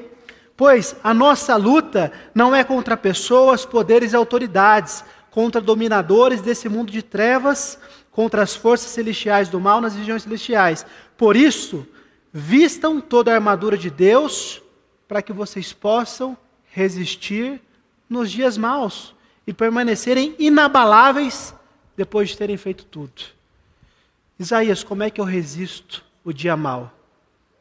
Pois 0.56 0.96
a 1.04 1.12
nossa 1.12 1.54
luta 1.54 2.10
não 2.34 2.56
é 2.56 2.64
contra 2.64 2.96
pessoas, 2.96 3.66
poderes 3.66 4.14
e 4.14 4.16
autoridades, 4.16 5.04
contra 5.30 5.60
dominadores 5.60 6.40
desse 6.40 6.66
mundo 6.66 6.90
de 6.90 7.02
trevas, 7.02 7.78
contra 8.10 8.40
as 8.42 8.56
forças 8.56 8.90
celestiais 8.90 9.50
do 9.50 9.60
mal 9.60 9.82
nas 9.82 9.94
regiões 9.94 10.22
celestiais. 10.22 10.86
Por 11.14 11.36
isso, 11.36 11.86
vistam 12.32 13.02
toda 13.02 13.30
a 13.30 13.34
armadura 13.34 13.76
de 13.76 13.90
Deus, 13.90 14.62
para 15.06 15.20
que 15.20 15.30
vocês 15.30 15.74
possam 15.74 16.34
resistir 16.72 17.60
nos 18.08 18.30
dias 18.30 18.56
maus 18.56 19.14
e 19.46 19.52
permanecerem 19.52 20.34
inabaláveis 20.38 21.54
depois 21.94 22.30
de 22.30 22.38
terem 22.38 22.56
feito 22.56 22.86
tudo. 22.86 23.39
Isaías, 24.40 24.82
como 24.82 25.02
é 25.02 25.10
que 25.10 25.20
eu 25.20 25.24
resisto 25.26 26.02
o 26.24 26.32
dia 26.32 26.56
mal? 26.56 26.90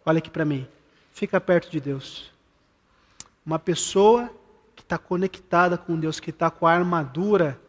Olha 0.06 0.20
aqui 0.20 0.30
para 0.30 0.46
mim. 0.46 0.66
Fica 1.12 1.40
perto 1.42 1.70
de 1.70 1.78
Deus. 1.78 2.32
Uma 3.46 3.60
pessoa 3.60 4.34
que 4.78 4.82
está 4.82 4.98
conectada 4.98 5.78
com 5.78 6.00
Deus, 6.00 6.22
que 6.22 6.30
está 6.30 6.50
com 6.50 6.66
a 6.66 6.72
armadura 6.72 7.60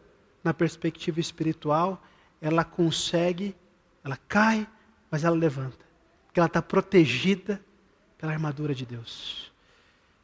na 0.45 0.55
perspectiva 0.55 1.19
espiritual, 1.19 2.01
ela 2.41 2.63
consegue, 2.63 3.57
ela 4.05 4.17
cai, 4.29 4.65
mas 5.11 5.25
ela 5.25 5.35
levanta. 5.35 5.85
Porque 6.29 6.39
ela 6.39 6.47
está 6.47 6.63
protegida 6.63 7.61
pela 8.17 8.31
armadura 8.31 8.73
de 8.73 8.87
Deus. 8.87 9.51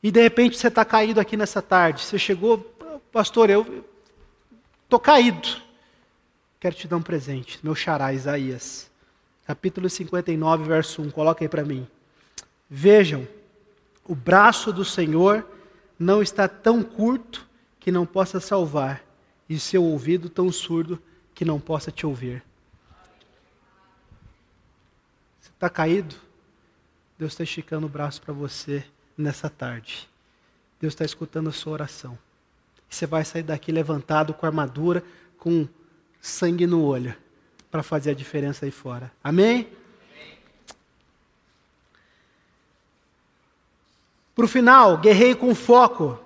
E 0.01 0.13
de 0.13 0.23
repente 0.23 0.57
você 0.57 0.69
está 0.69 0.85
caído 0.85 1.19
aqui 1.19 1.37
nessa 1.37 1.61
tarde. 1.61 2.05
Você 2.05 2.21
chegou, 2.21 2.59
pastor, 3.11 3.51
eu 3.51 3.85
estou 4.85 5.01
caído. 5.01 5.66
Quero 6.67 6.75
te 6.75 6.89
dar 6.89 6.97
um 6.97 7.01
presente, 7.01 7.61
meu 7.63 7.77
xará, 7.77 8.13
Isaías. 8.13 8.91
Capítulo 9.47 9.89
59, 9.89 10.65
verso 10.65 11.01
1. 11.01 11.11
Coloca 11.13 11.45
aí 11.45 11.49
para 11.49 11.65
mim. 11.65 11.87
Vejam, 12.69 13.25
o 14.05 14.17
braço 14.17 14.73
do 14.73 14.85
Senhor 14.85 15.47
não 15.97 16.21
está 16.21 16.49
tão 16.49 16.83
curto 16.83 17.47
que 17.79 17.93
não 17.93 18.05
possa 18.05 18.41
salvar, 18.41 19.05
e 19.49 19.61
seu 19.61 19.85
ouvido 19.85 20.29
tão 20.29 20.51
surdo 20.51 21.01
que 21.33 21.45
não 21.45 21.61
possa 21.61 21.93
te 21.93 22.05
ouvir. 22.05 22.43
Você 25.41 25.51
está 25.51 25.71
caído? 25.71 26.17
Deus 27.17 27.31
está 27.31 27.45
esticando 27.45 27.87
o 27.87 27.89
braço 27.89 28.21
para 28.21 28.35
você 28.35 28.85
nessa 29.17 29.49
tarde. 29.49 30.09
Deus 30.81 30.95
está 30.95 31.05
escutando 31.05 31.49
a 31.49 31.53
sua 31.53 31.75
oração. 31.75 32.19
Você 32.91 33.07
vai 33.07 33.25
sair 33.25 33.45
daqui 33.45 33.71
levantado 33.71 34.35
com 34.35 34.45
armadura, 34.45 35.05
com 35.39 35.69
sangue 36.27 36.67
no 36.67 36.83
olho, 36.83 37.15
para 37.71 37.83
fazer 37.83 38.11
a 38.11 38.15
diferença 38.15 38.65
aí 38.65 38.71
fora. 38.71 39.13
Amém? 39.23 39.69
Para 44.35 44.45
o 44.45 44.49
final, 44.49 44.99
guerreie 44.99 45.35
com 45.35 45.55
foco. 45.55 46.19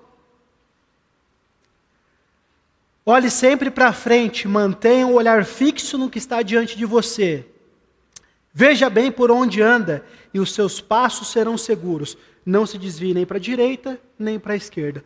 Olhe 3.05 3.29
sempre 3.29 3.69
para 3.69 3.93
frente, 3.93 4.47
mantenha 4.47 5.07
o 5.07 5.13
olhar 5.13 5.45
fixo 5.45 5.97
no 5.97 6.09
que 6.09 6.17
está 6.17 6.41
diante 6.41 6.75
de 6.75 6.85
você. 6.85 7.45
Veja 8.53 8.89
bem 8.89 9.11
por 9.11 9.31
onde 9.31 9.61
anda 9.61 10.05
e 10.33 10.39
os 10.39 10.53
seus 10.53 10.81
passos 10.81 11.31
serão 11.31 11.57
seguros. 11.57 12.17
Não 12.45 12.65
se 12.65 12.77
desvie 12.77 13.13
nem 13.13 13.25
para 13.25 13.37
a 13.37 13.41
direita, 13.41 13.99
nem 14.17 14.39
para 14.39 14.53
a 14.53 14.57
esquerda. 14.57 15.05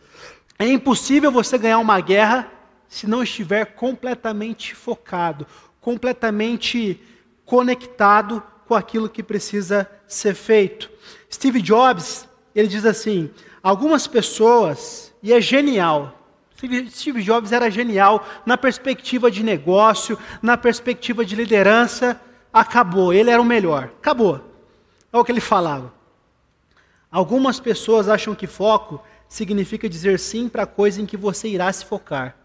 É 0.58 0.66
impossível 0.68 1.32
você 1.32 1.58
ganhar 1.58 1.80
uma 1.80 2.00
guerra 2.00 2.52
se 2.96 3.08
não 3.08 3.22
estiver 3.22 3.66
completamente 3.76 4.74
focado, 4.74 5.46
completamente 5.82 6.98
conectado 7.44 8.42
com 8.66 8.74
aquilo 8.74 9.10
que 9.10 9.22
precisa 9.22 9.92
ser 10.08 10.34
feito. 10.34 10.90
Steve 11.30 11.62
Jobs, 11.62 12.26
ele 12.56 12.70
diz 12.70 12.86
assim: 12.86 13.30
algumas 13.62 14.08
pessoas, 14.08 15.14
e 15.22 15.34
é 15.34 15.42
genial, 15.42 16.26
Steve 16.56 17.22
Jobs 17.22 17.52
era 17.52 17.70
genial 17.70 18.26
na 18.46 18.58
perspectiva 18.58 19.30
de 19.30 19.44
negócio, 19.44 20.18
na 20.42 20.56
perspectiva 20.56 21.26
de 21.26 21.36
liderança, 21.36 22.22
acabou, 22.54 23.12
ele 23.12 23.30
era 23.30 23.42
o 23.42 23.46
melhor, 23.46 23.92
acabou. 23.98 24.40
É 25.12 25.18
o 25.18 25.26
que 25.26 25.34
ele 25.34 25.42
falava. 25.42 25.94
Algumas 27.12 27.60
pessoas 27.60 28.08
acham 28.08 28.34
que 28.34 28.48
foco 28.48 29.04
significa 29.28 29.90
dizer 29.90 30.18
sim 30.18 30.48
para 30.48 30.64
a 30.64 30.68
coisa 30.68 31.02
em 31.02 31.06
que 31.06 31.18
você 31.18 31.50
irá 31.50 31.72
se 31.74 31.84
focar, 31.84 32.45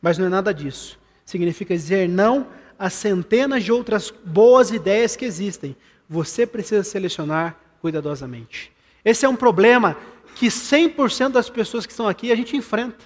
mas 0.00 0.18
não 0.18 0.26
é 0.26 0.28
nada 0.28 0.52
disso. 0.52 0.98
Significa 1.24 1.74
dizer 1.74 2.08
não 2.08 2.46
a 2.78 2.88
centenas 2.88 3.62
de 3.62 3.70
outras 3.70 4.12
boas 4.24 4.70
ideias 4.70 5.16
que 5.16 5.24
existem. 5.24 5.76
Você 6.08 6.46
precisa 6.46 6.82
selecionar 6.82 7.56
cuidadosamente. 7.80 8.72
Esse 9.04 9.24
é 9.24 9.28
um 9.28 9.36
problema 9.36 9.96
que 10.34 10.46
100% 10.46 11.30
das 11.30 11.50
pessoas 11.50 11.86
que 11.86 11.92
estão 11.92 12.08
aqui 12.08 12.32
a 12.32 12.36
gente 12.36 12.56
enfrenta. 12.56 13.04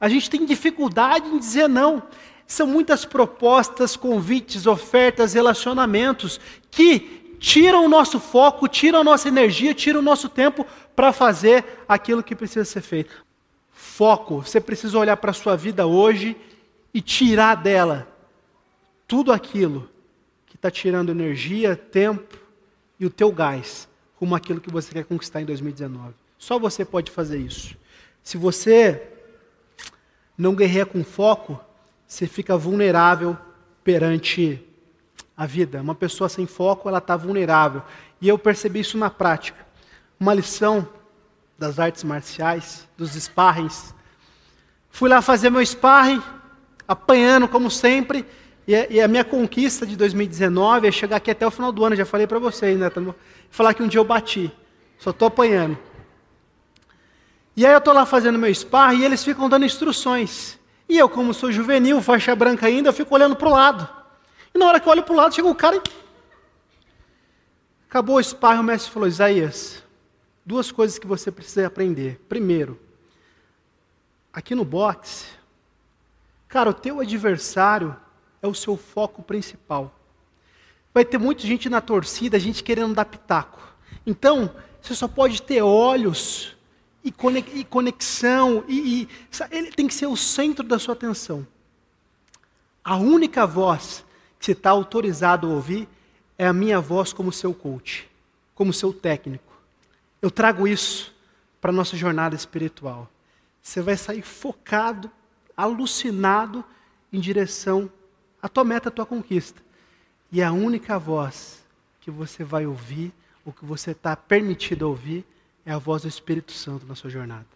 A 0.00 0.08
gente 0.08 0.30
tem 0.30 0.46
dificuldade 0.46 1.28
em 1.28 1.38
dizer 1.38 1.68
não. 1.68 2.02
São 2.46 2.66
muitas 2.66 3.04
propostas, 3.04 3.96
convites, 3.96 4.66
ofertas, 4.66 5.34
relacionamentos 5.34 6.40
que 6.70 7.36
tiram 7.38 7.84
o 7.84 7.88
nosso 7.88 8.18
foco, 8.18 8.66
tiram 8.66 9.00
a 9.00 9.04
nossa 9.04 9.28
energia, 9.28 9.74
tiram 9.74 10.00
o 10.00 10.02
nosso 10.02 10.28
tempo 10.28 10.66
para 10.96 11.12
fazer 11.12 11.64
aquilo 11.88 12.22
que 12.22 12.34
precisa 12.34 12.64
ser 12.64 12.80
feito. 12.80 13.24
Foco, 13.80 14.42
você 14.42 14.60
precisa 14.60 14.98
olhar 14.98 15.16
para 15.16 15.30
a 15.30 15.34
sua 15.34 15.56
vida 15.56 15.86
hoje 15.86 16.36
e 16.92 17.00
tirar 17.00 17.54
dela 17.54 18.06
tudo 19.08 19.32
aquilo 19.32 19.88
que 20.46 20.54
está 20.54 20.70
tirando 20.70 21.08
energia, 21.08 21.74
tempo 21.74 22.36
e 22.98 23.06
o 23.06 23.10
teu 23.10 23.32
gás 23.32 23.88
como 24.16 24.34
aquilo 24.34 24.60
que 24.60 24.70
você 24.70 24.92
quer 24.92 25.04
conquistar 25.04 25.40
em 25.40 25.46
2019. 25.46 26.12
Só 26.38 26.58
você 26.58 26.84
pode 26.84 27.10
fazer 27.10 27.38
isso. 27.38 27.74
Se 28.22 28.36
você 28.36 29.08
não 30.36 30.54
guerreia 30.54 30.84
com 30.84 31.02
foco, 31.02 31.58
você 32.06 32.26
fica 32.26 32.58
vulnerável 32.58 33.34
perante 33.82 34.62
a 35.34 35.46
vida. 35.46 35.80
Uma 35.80 35.94
pessoa 35.94 36.28
sem 36.28 36.46
foco, 36.46 36.86
ela 36.86 36.98
está 36.98 37.16
vulnerável. 37.16 37.82
E 38.20 38.28
eu 38.28 38.38
percebi 38.38 38.80
isso 38.80 38.98
na 38.98 39.08
prática. 39.08 39.66
Uma 40.20 40.34
lição 40.34 40.86
das 41.60 41.78
artes 41.78 42.02
marciais, 42.04 42.88
dos 42.96 43.12
sparrings. 43.12 43.94
Fui 44.88 45.10
lá 45.10 45.20
fazer 45.20 45.50
meu 45.50 45.64
sparring, 45.64 46.22
apanhando 46.88 47.46
como 47.46 47.70
sempre, 47.70 48.24
e 48.66 48.98
a 48.98 49.06
minha 49.06 49.24
conquista 49.24 49.84
de 49.84 49.94
2019 49.94 50.88
é 50.88 50.90
chegar 50.90 51.16
aqui 51.16 51.30
até 51.30 51.46
o 51.46 51.50
final 51.50 51.70
do 51.70 51.84
ano, 51.84 51.94
já 51.94 52.06
falei 52.06 52.26
para 52.26 52.38
vocês, 52.38 52.78
né? 52.78 52.90
Falar 53.50 53.74
que 53.74 53.82
um 53.82 53.88
dia 53.88 54.00
eu 54.00 54.04
bati, 54.04 54.50
só 54.98 55.10
estou 55.10 55.28
apanhando. 55.28 55.76
E 57.54 57.66
aí 57.66 57.72
eu 57.72 57.78
estou 57.78 57.92
lá 57.92 58.06
fazendo 58.06 58.38
meu 58.38 58.54
sparring 58.54 59.00
e 59.00 59.04
eles 59.04 59.22
ficam 59.22 59.46
dando 59.46 59.66
instruções. 59.66 60.58
E 60.88 60.96
eu, 60.96 61.10
como 61.10 61.34
sou 61.34 61.52
juvenil, 61.52 62.00
faixa 62.00 62.34
branca 62.34 62.66
ainda, 62.66 62.88
eu 62.88 62.92
fico 62.94 63.14
olhando 63.14 63.36
para 63.36 63.48
o 63.48 63.52
lado. 63.52 63.86
E 64.54 64.58
na 64.58 64.66
hora 64.66 64.80
que 64.80 64.88
eu 64.88 64.92
olho 64.92 65.02
para 65.02 65.12
o 65.12 65.16
lado, 65.16 65.34
chega 65.34 65.46
um 65.46 65.54
cara 65.54 65.76
e. 65.76 65.82
Acabou 67.86 68.16
o 68.16 68.22
sparring, 68.22 68.60
o 68.60 68.64
mestre 68.64 68.90
falou: 68.90 69.06
Isaías, 69.06 69.82
duas 70.50 70.72
coisas 70.72 70.98
que 70.98 71.06
você 71.06 71.30
precisa 71.30 71.64
aprender. 71.64 72.20
Primeiro, 72.28 72.76
aqui 74.32 74.52
no 74.52 74.64
boxe, 74.64 75.26
cara, 76.48 76.70
o 76.70 76.74
teu 76.74 76.98
adversário 76.98 77.96
é 78.42 78.48
o 78.48 78.54
seu 78.54 78.76
foco 78.76 79.22
principal. 79.22 79.94
Vai 80.92 81.04
ter 81.04 81.18
muita 81.18 81.42
gente 81.42 81.68
na 81.68 81.80
torcida, 81.80 82.36
gente 82.36 82.64
querendo 82.64 82.96
dar 82.96 83.04
pitaco. 83.04 83.62
Então, 84.04 84.52
você 84.82 84.92
só 84.92 85.06
pode 85.06 85.40
ter 85.40 85.62
olhos 85.62 86.56
e 87.04 87.12
conexão, 87.12 88.64
e, 88.66 89.02
e 89.02 89.08
ele 89.52 89.70
tem 89.70 89.86
que 89.86 89.94
ser 89.94 90.08
o 90.08 90.16
centro 90.16 90.66
da 90.66 90.80
sua 90.80 90.94
atenção. 90.94 91.46
A 92.82 92.96
única 92.96 93.46
voz 93.46 94.04
que 94.36 94.46
você 94.46 94.52
está 94.52 94.70
autorizado 94.70 95.46
a 95.46 95.50
ouvir 95.50 95.88
é 96.36 96.44
a 96.44 96.52
minha 96.52 96.80
voz 96.80 97.12
como 97.12 97.30
seu 97.30 97.54
coach, 97.54 98.10
como 98.52 98.72
seu 98.72 98.92
técnico. 98.92 99.49
Eu 100.20 100.30
trago 100.30 100.66
isso 100.66 101.14
para 101.60 101.70
a 101.70 101.74
nossa 101.74 101.96
jornada 101.96 102.34
espiritual. 102.34 103.10
Você 103.62 103.80
vai 103.80 103.96
sair 103.96 104.22
focado, 104.22 105.10
alucinado 105.56 106.64
em 107.12 107.20
direção 107.20 107.90
à 108.42 108.48
tua 108.48 108.64
meta, 108.64 108.88
à 108.88 108.92
tua 108.92 109.06
conquista. 109.06 109.62
E 110.32 110.42
a 110.42 110.52
única 110.52 110.98
voz 110.98 111.62
que 112.00 112.10
você 112.10 112.44
vai 112.44 112.66
ouvir, 112.66 113.12
ou 113.44 113.52
que 113.52 113.64
você 113.64 113.90
está 113.90 114.16
permitido 114.16 114.82
ouvir, 114.82 115.24
é 115.64 115.72
a 115.72 115.78
voz 115.78 116.02
do 116.02 116.08
Espírito 116.08 116.52
Santo 116.52 116.86
na 116.86 116.94
sua 116.94 117.10
jornada. 117.10 117.46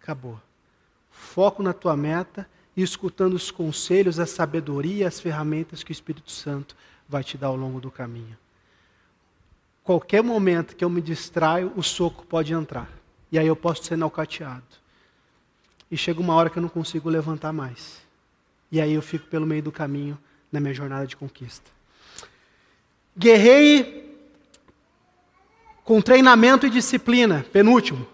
Acabou. 0.00 0.40
Foco 1.10 1.62
na 1.62 1.72
tua 1.72 1.96
meta 1.96 2.48
e 2.76 2.82
escutando 2.82 3.34
os 3.34 3.50
conselhos, 3.50 4.18
a 4.18 4.26
sabedoria, 4.26 5.06
as 5.06 5.20
ferramentas 5.20 5.84
que 5.84 5.90
o 5.90 5.92
Espírito 5.92 6.30
Santo 6.30 6.76
vai 7.08 7.22
te 7.22 7.36
dar 7.36 7.48
ao 7.48 7.56
longo 7.56 7.80
do 7.80 7.90
caminho. 7.90 8.36
Qualquer 9.84 10.22
momento 10.22 10.76
que 10.76 10.84
eu 10.84 10.90
me 10.90 11.00
distraio, 11.00 11.72
o 11.76 11.82
soco 11.82 12.24
pode 12.24 12.52
entrar. 12.52 12.88
E 13.30 13.38
aí 13.38 13.46
eu 13.46 13.56
posso 13.56 13.84
ser 13.84 13.96
nocauteado. 13.96 14.62
E 15.90 15.96
chega 15.96 16.20
uma 16.20 16.34
hora 16.34 16.48
que 16.48 16.58
eu 16.58 16.62
não 16.62 16.68
consigo 16.68 17.08
levantar 17.08 17.52
mais. 17.52 18.00
E 18.70 18.80
aí 18.80 18.92
eu 18.92 19.02
fico 19.02 19.26
pelo 19.26 19.46
meio 19.46 19.62
do 19.62 19.72
caminho 19.72 20.18
na 20.50 20.60
minha 20.60 20.72
jornada 20.72 21.06
de 21.06 21.16
conquista. 21.16 21.70
Guerrei 23.16 24.16
com 25.84 26.00
treinamento 26.00 26.66
e 26.66 26.70
disciplina. 26.70 27.44
Penúltimo. 27.52 28.06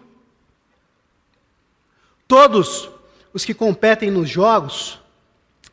Todos 2.27 2.89
os 3.33 3.45
que 3.45 3.53
competem 3.53 4.09
nos 4.11 4.29
jogos 4.29 4.99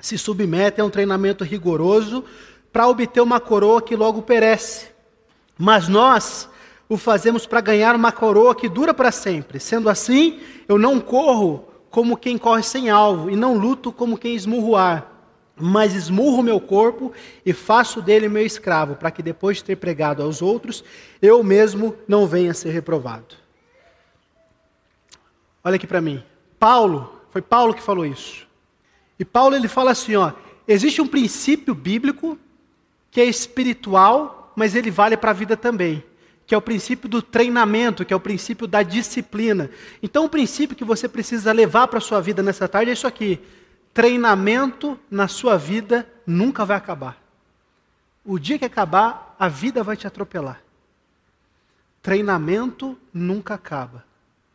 se 0.00 0.16
submetem 0.18 0.82
a 0.82 0.86
um 0.86 0.90
treinamento 0.90 1.42
rigoroso 1.42 2.24
para 2.72 2.86
obter 2.86 3.20
uma 3.20 3.40
coroa 3.40 3.80
que 3.80 3.96
logo 3.96 4.22
perece. 4.22 4.95
Mas 5.58 5.88
nós 5.88 6.48
o 6.88 6.96
fazemos 6.96 7.46
para 7.46 7.60
ganhar 7.60 7.96
uma 7.96 8.12
coroa 8.12 8.54
que 8.54 8.68
dura 8.68 8.94
para 8.94 9.10
sempre. 9.10 9.58
Sendo 9.58 9.88
assim, 9.88 10.40
eu 10.68 10.78
não 10.78 11.00
corro 11.00 11.66
como 11.90 12.16
quem 12.16 12.36
corre 12.36 12.62
sem 12.62 12.90
alvo 12.90 13.30
e 13.30 13.36
não 13.36 13.56
luto 13.56 13.90
como 13.90 14.18
quem 14.18 14.34
esmurro 14.34 14.76
ar. 14.76 15.16
mas 15.58 15.94
esmurro 15.94 16.42
meu 16.42 16.60
corpo 16.60 17.12
e 17.44 17.52
faço 17.52 18.02
dele 18.02 18.28
meu 18.28 18.44
escravo, 18.44 18.94
para 18.94 19.10
que 19.10 19.22
depois 19.22 19.56
de 19.56 19.64
ter 19.64 19.76
pregado 19.76 20.22
aos 20.22 20.42
outros, 20.42 20.84
eu 21.20 21.42
mesmo 21.42 21.96
não 22.06 22.26
venha 22.26 22.50
a 22.50 22.54
ser 22.54 22.70
reprovado. 22.70 23.34
Olha 25.64 25.76
aqui 25.76 25.86
para 25.86 26.00
mim. 26.00 26.22
Paulo, 26.58 27.20
foi 27.30 27.40
Paulo 27.40 27.74
que 27.74 27.82
falou 27.82 28.04
isso. 28.04 28.46
E 29.18 29.24
Paulo 29.24 29.56
ele 29.56 29.66
fala 29.66 29.92
assim, 29.92 30.14
ó, 30.14 30.32
existe 30.68 31.00
um 31.00 31.06
princípio 31.06 31.74
bíblico 31.74 32.38
que 33.10 33.20
é 33.20 33.24
espiritual, 33.24 34.35
mas 34.56 34.74
ele 34.74 34.90
vale 34.90 35.16
para 35.16 35.30
a 35.30 35.34
vida 35.34 35.56
também, 35.56 36.02
que 36.46 36.54
é 36.54 36.58
o 36.58 36.62
princípio 36.62 37.08
do 37.08 37.22
treinamento, 37.22 38.04
que 38.04 38.12
é 38.12 38.16
o 38.16 38.20
princípio 38.20 38.66
da 38.66 38.82
disciplina. 38.82 39.70
Então 40.02 40.24
o 40.24 40.28
princípio 40.28 40.74
que 40.74 40.84
você 40.84 41.06
precisa 41.06 41.52
levar 41.52 41.86
para 41.86 41.98
a 41.98 42.02
sua 42.02 42.20
vida 42.20 42.42
nessa 42.42 42.66
tarde 42.66 42.90
é 42.90 42.94
isso 42.94 43.06
aqui 43.06 43.40
treinamento 43.96 45.00
na 45.10 45.26
sua 45.26 45.56
vida 45.56 46.06
nunca 46.26 46.66
vai 46.66 46.76
acabar. 46.76 47.18
O 48.26 48.38
dia 48.38 48.58
que 48.58 48.64
acabar, 48.66 49.34
a 49.38 49.48
vida 49.48 49.82
vai 49.82 49.96
te 49.96 50.06
atropelar. 50.06 50.60
Treinamento 52.02 52.98
nunca 53.10 53.54
acaba. 53.54 54.04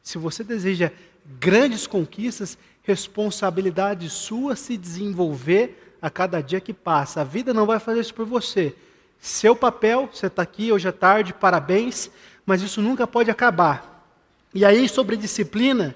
Se 0.04 0.20
você 0.20 0.44
deseja 0.44 0.92
grandes 1.40 1.88
conquistas, 1.88 2.56
responsabilidade 2.84 4.12
sua 4.12 4.56
se 4.56 4.78
desenvolver 4.78 5.98
a 6.00 6.08
cada 6.12 6.40
dia 6.40 6.62
que 6.62 6.72
passa. 6.72 7.22
A 7.22 7.24
vida 7.24 7.52
não 7.52 7.66
vai 7.66 7.80
fazer 7.80 8.02
isso 8.02 8.14
por 8.14 8.28
você. 8.28 8.76
Seu 9.22 9.56
papel, 9.56 10.10
você 10.12 10.26
está 10.26 10.42
aqui 10.42 10.72
hoje 10.72 10.88
à 10.88 10.92
tarde, 10.92 11.32
parabéns, 11.32 12.10
mas 12.44 12.64
isso 12.64 12.82
nunca 12.82 13.06
pode 13.06 13.30
acabar. 13.30 14.04
E 14.52 14.66
aí, 14.66 14.90
sobre 14.90 15.16
disciplina, 15.16 15.96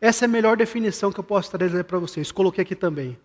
essa 0.00 0.24
é 0.24 0.26
a 0.26 0.30
melhor 0.30 0.56
definição 0.56 1.10
que 1.10 1.18
eu 1.18 1.24
posso 1.24 1.50
trazer 1.50 1.82
para 1.82 1.98
vocês. 1.98 2.30
Coloquei 2.30 2.62
aqui 2.62 2.76
também. 2.76 3.18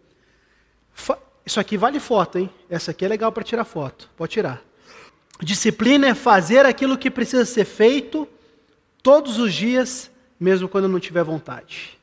Isso 1.46 1.60
aqui 1.60 1.78
vale 1.78 2.00
foto, 2.00 2.40
hein? 2.40 2.50
Essa 2.68 2.90
aqui 2.90 3.06
é 3.06 3.08
legal 3.08 3.32
para 3.32 3.44
tirar 3.44 3.66
foto. 3.66 4.10
Pode 4.18 4.32
tirar. 4.32 4.64
Disciplina 5.40 6.08
é 6.08 6.16
fazer 6.16 6.66
aquilo 6.66 6.98
que 6.98 7.12
precisa 7.12 7.46
ser 7.46 7.66
feito 7.66 8.28
todos 9.04 9.38
os 9.38 9.54
dias, 9.54 10.10
mesmo 10.40 10.68
quando 10.68 10.88
não 10.88 11.00
tiver 11.00 11.24
vontade. 11.24 12.00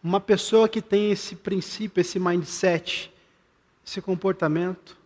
Uma 0.00 0.20
pessoa 0.20 0.68
que 0.68 0.80
tem 0.80 1.10
esse 1.10 1.34
princípio, 1.34 2.00
esse 2.00 2.20
mindset, 2.20 3.12
esse 3.84 4.00
comportamento, 4.00 5.01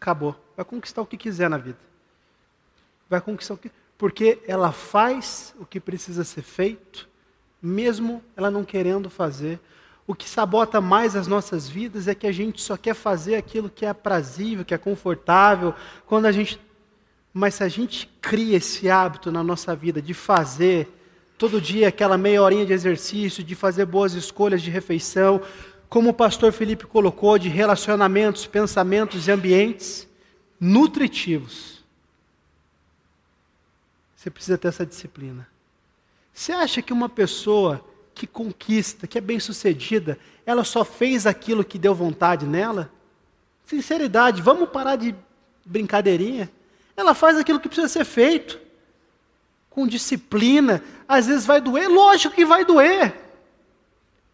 acabou. 0.00 0.34
Vai 0.56 0.64
conquistar 0.64 1.02
o 1.02 1.06
que 1.06 1.16
quiser 1.16 1.48
na 1.50 1.58
vida. 1.58 1.78
Vai 3.08 3.20
conquistar 3.20 3.54
o 3.54 3.58
que. 3.58 3.70
Porque 3.96 4.38
ela 4.46 4.72
faz 4.72 5.54
o 5.58 5.66
que 5.66 5.80
precisa 5.80 6.24
ser 6.24 6.42
feito 6.42 7.08
mesmo 7.62 8.22
ela 8.36 8.50
não 8.50 8.64
querendo 8.64 9.10
fazer. 9.10 9.60
O 10.06 10.14
que 10.14 10.28
sabota 10.28 10.80
mais 10.80 11.14
as 11.14 11.26
nossas 11.26 11.68
vidas 11.68 12.08
é 12.08 12.14
que 12.14 12.26
a 12.26 12.32
gente 12.32 12.62
só 12.62 12.76
quer 12.76 12.94
fazer 12.94 13.34
aquilo 13.34 13.68
que 13.68 13.84
é 13.84 13.88
aprazível, 13.88 14.64
que 14.64 14.72
é 14.72 14.78
confortável, 14.78 15.74
quando 16.06 16.26
a 16.26 16.32
gente 16.32 16.60
mas 17.30 17.56
se 17.56 17.62
a 17.62 17.68
gente 17.68 18.08
cria 18.20 18.56
esse 18.56 18.88
hábito 18.90 19.30
na 19.30 19.44
nossa 19.44 19.76
vida 19.76 20.00
de 20.00 20.14
fazer 20.14 20.88
todo 21.36 21.60
dia 21.60 21.86
aquela 21.86 22.18
meia 22.18 22.42
horinha 22.42 22.66
de 22.66 22.72
exercício, 22.72 23.44
de 23.44 23.54
fazer 23.54 23.84
boas 23.84 24.14
escolhas 24.14 24.60
de 24.62 24.70
refeição, 24.70 25.40
como 25.88 26.10
o 26.10 26.14
pastor 26.14 26.52
Felipe 26.52 26.86
colocou, 26.86 27.38
de 27.38 27.48
relacionamentos, 27.48 28.46
pensamentos 28.46 29.26
e 29.26 29.30
ambientes 29.30 30.06
nutritivos. 30.60 31.82
Você 34.14 34.30
precisa 34.30 34.58
ter 34.58 34.68
essa 34.68 34.84
disciplina. 34.84 35.48
Você 36.34 36.52
acha 36.52 36.82
que 36.82 36.92
uma 36.92 37.08
pessoa 37.08 37.84
que 38.14 38.26
conquista, 38.26 39.06
que 39.06 39.16
é 39.16 39.20
bem-sucedida, 39.20 40.18
ela 40.44 40.64
só 40.64 40.84
fez 40.84 41.26
aquilo 41.26 41.64
que 41.64 41.78
deu 41.78 41.94
vontade 41.94 42.44
nela? 42.44 42.90
Sinceridade, 43.64 44.42
vamos 44.42 44.68
parar 44.68 44.96
de 44.96 45.14
brincadeirinha. 45.64 46.50
Ela 46.96 47.14
faz 47.14 47.38
aquilo 47.38 47.60
que 47.60 47.68
precisa 47.68 47.88
ser 47.88 48.04
feito, 48.04 48.58
com 49.70 49.86
disciplina. 49.86 50.82
Às 51.06 51.26
vezes 51.26 51.46
vai 51.46 51.60
doer, 51.60 51.88
lógico 51.88 52.34
que 52.34 52.44
vai 52.44 52.64
doer. 52.64 53.14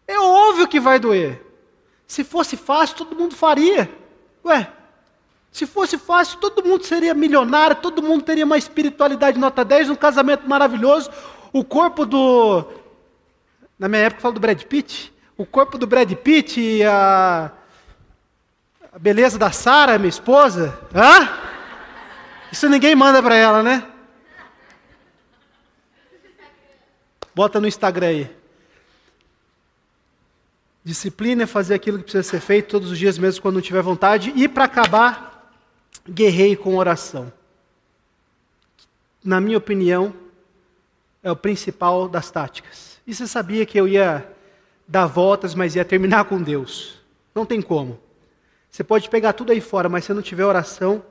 É 0.07 0.19
óbvio 0.19 0.67
que 0.67 0.79
vai 0.79 0.99
doer. 0.99 1.44
Se 2.07 2.23
fosse 2.23 2.55
fácil, 2.55 2.97
todo 2.97 3.15
mundo 3.15 3.35
faria. 3.35 3.89
Ué, 4.43 4.71
se 5.51 5.65
fosse 5.65 5.97
fácil, 5.97 6.37
todo 6.39 6.63
mundo 6.63 6.85
seria 6.85 7.13
milionário, 7.13 7.77
todo 7.77 8.03
mundo 8.03 8.23
teria 8.23 8.45
uma 8.45 8.57
espiritualidade 8.57 9.39
nota 9.39 9.63
10, 9.63 9.89
um 9.89 9.95
casamento 9.95 10.47
maravilhoso, 10.47 11.09
o 11.53 11.63
corpo 11.63 12.05
do. 12.05 12.65
Na 13.79 13.87
minha 13.87 14.03
época, 14.03 14.19
eu 14.19 14.21
falo 14.21 14.33
do 14.33 14.39
Brad 14.39 14.61
Pitt. 14.63 15.13
O 15.37 15.45
corpo 15.45 15.77
do 15.77 15.87
Brad 15.87 16.11
Pitt 16.13 16.59
e 16.59 16.83
a. 16.83 17.51
A 18.91 18.99
beleza 18.99 19.37
da 19.37 19.51
Sara, 19.51 19.97
minha 19.97 20.09
esposa. 20.09 20.77
Hã? 20.93 21.29
Isso 22.51 22.69
ninguém 22.69 22.95
manda 22.95 23.21
para 23.21 23.35
ela, 23.35 23.63
né? 23.63 23.83
Bota 27.33 27.59
no 27.59 27.67
Instagram 27.67 28.07
aí. 28.07 28.44
Disciplina 30.85 31.43
é 31.43 31.47
fazer 31.47 31.73
aquilo 31.73 31.97
que 31.97 32.03
precisa 32.03 32.21
ser 32.21 32.39
feito 32.39 32.69
todos 32.69 32.91
os 32.91 32.99
dias, 32.99 33.17
mesmo 33.17 33.41
quando 33.41 33.55
não 33.55 33.61
tiver 33.61 33.81
vontade. 33.81 34.31
E 34.35 34.47
para 34.47 34.65
acabar, 34.65 35.51
guerrei 36.07 36.55
com 36.55 36.77
oração. 36.77 37.33
Na 39.23 39.41
minha 39.41 39.57
opinião, 39.57 40.13
é 41.23 41.31
o 41.31 41.35
principal 41.35 42.07
das 42.07 42.29
táticas. 42.29 42.99
E 43.07 43.15
você 43.15 43.25
sabia 43.25 43.65
que 43.65 43.79
eu 43.79 43.87
ia 43.87 44.31
dar 44.87 45.07
voltas, 45.07 45.55
mas 45.55 45.75
ia 45.75 45.83
terminar 45.83 46.25
com 46.25 46.39
Deus. 46.39 47.01
Não 47.33 47.47
tem 47.47 47.63
como. 47.63 47.99
Você 48.69 48.83
pode 48.83 49.09
pegar 49.09 49.33
tudo 49.33 49.51
aí 49.51 49.61
fora, 49.61 49.89
mas 49.89 50.05
se 50.05 50.13
não 50.13 50.21
tiver 50.21 50.45
oração. 50.45 51.03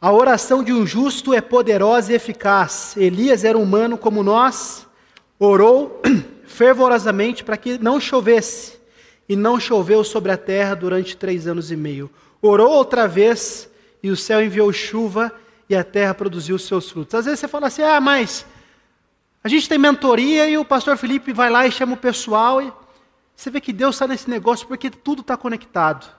A 0.00 0.10
oração 0.10 0.64
de 0.64 0.72
um 0.72 0.86
justo 0.86 1.34
é 1.34 1.42
poderosa 1.42 2.12
e 2.12 2.16
eficaz. 2.16 2.96
Elias 2.96 3.44
era 3.44 3.58
humano 3.58 3.98
como 3.98 4.22
nós, 4.22 4.86
orou 5.38 6.00
fervorosamente 6.48 7.44
para 7.44 7.56
que 7.56 7.78
não 7.78 8.00
chovesse. 8.00 8.78
E 9.28 9.36
não 9.36 9.60
choveu 9.60 10.02
sobre 10.02 10.32
a 10.32 10.36
terra 10.36 10.74
durante 10.74 11.16
três 11.16 11.46
anos 11.46 11.70
e 11.70 11.76
meio. 11.76 12.10
Orou 12.40 12.70
outra 12.70 13.06
vez, 13.06 13.70
e 14.02 14.10
o 14.10 14.16
céu 14.16 14.42
enviou 14.42 14.72
chuva, 14.72 15.30
e 15.68 15.76
a 15.76 15.84
terra 15.84 16.14
produziu 16.14 16.58
seus 16.58 16.90
frutos. 16.90 17.14
Às 17.14 17.26
vezes 17.26 17.40
você 17.40 17.46
fala 17.48 17.66
assim: 17.66 17.82
ah, 17.82 18.00
mas 18.00 18.46
a 19.42 19.48
gente 19.48 19.68
tem 19.68 19.78
mentoria 19.78 20.48
e 20.48 20.58
o 20.58 20.64
pastor 20.64 20.96
Felipe 20.96 21.32
vai 21.32 21.50
lá 21.50 21.66
e 21.66 21.70
chama 21.70 21.94
o 21.94 21.96
pessoal 21.96 22.60
e 22.60 22.72
você 23.36 23.50
vê 23.50 23.60
que 23.60 23.72
Deus 23.72 23.94
está 23.94 24.06
nesse 24.06 24.28
negócio 24.28 24.66
porque 24.66 24.90
tudo 24.90 25.20
está 25.20 25.36
conectado. 25.36 26.17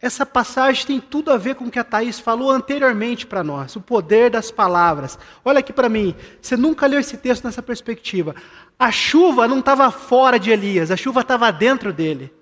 Essa 0.00 0.24
passagem 0.24 0.86
tem 0.86 1.00
tudo 1.00 1.32
a 1.32 1.36
ver 1.36 1.56
com 1.56 1.64
o 1.64 1.70
que 1.70 1.78
a 1.78 1.84
Thaís 1.84 2.20
falou 2.20 2.50
anteriormente 2.50 3.26
para 3.26 3.42
nós, 3.42 3.74
o 3.74 3.80
poder 3.80 4.30
das 4.30 4.50
palavras. 4.50 5.18
Olha 5.44 5.58
aqui 5.58 5.72
para 5.72 5.88
mim, 5.88 6.14
você 6.40 6.56
nunca 6.56 6.86
leu 6.86 7.00
esse 7.00 7.16
texto 7.16 7.44
nessa 7.44 7.62
perspectiva. 7.62 8.34
A 8.78 8.92
chuva 8.92 9.48
não 9.48 9.58
estava 9.58 9.90
fora 9.90 10.38
de 10.38 10.50
Elias, 10.50 10.90
a 10.90 10.96
chuva 10.96 11.22
estava 11.22 11.50
dentro 11.50 11.92
dele. 11.92 12.32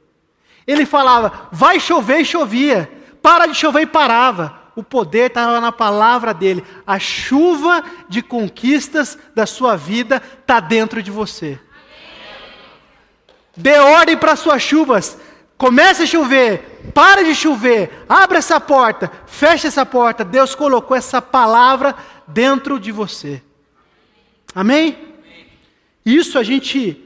Ele 0.66 0.84
falava, 0.84 1.48
vai 1.50 1.80
chover 1.80 2.20
e 2.20 2.24
chovia, 2.24 2.90
para 3.22 3.46
de 3.46 3.54
chover 3.54 3.82
e 3.82 3.86
parava 3.86 4.66
o 4.76 4.82
poder 4.82 5.28
estava 5.28 5.58
na 5.58 5.72
palavra 5.72 6.34
dele. 6.34 6.62
A 6.86 6.98
chuva 6.98 7.82
de 8.08 8.20
conquistas 8.20 9.18
da 9.34 9.46
sua 9.46 9.74
vida 9.74 10.22
está 10.40 10.60
dentro 10.60 11.02
de 11.02 11.10
você. 11.10 11.58
Dê 13.56 13.78
ordem 13.78 14.18
para 14.18 14.36
suas 14.36 14.60
chuvas. 14.60 15.18
Comece 15.56 16.02
a 16.02 16.06
chover, 16.06 16.90
para 16.92 17.24
de 17.24 17.34
chover, 17.34 18.04
abre 18.08 18.38
essa 18.38 18.60
porta, 18.60 19.10
feche 19.26 19.66
essa 19.66 19.86
porta. 19.86 20.24
Deus 20.24 20.54
colocou 20.54 20.96
essa 20.96 21.22
palavra 21.22 21.94
dentro 22.26 22.78
de 22.78 22.92
você. 22.92 23.42
Amém? 24.54 24.98
Isso 26.04 26.38
a 26.38 26.42
gente 26.42 27.02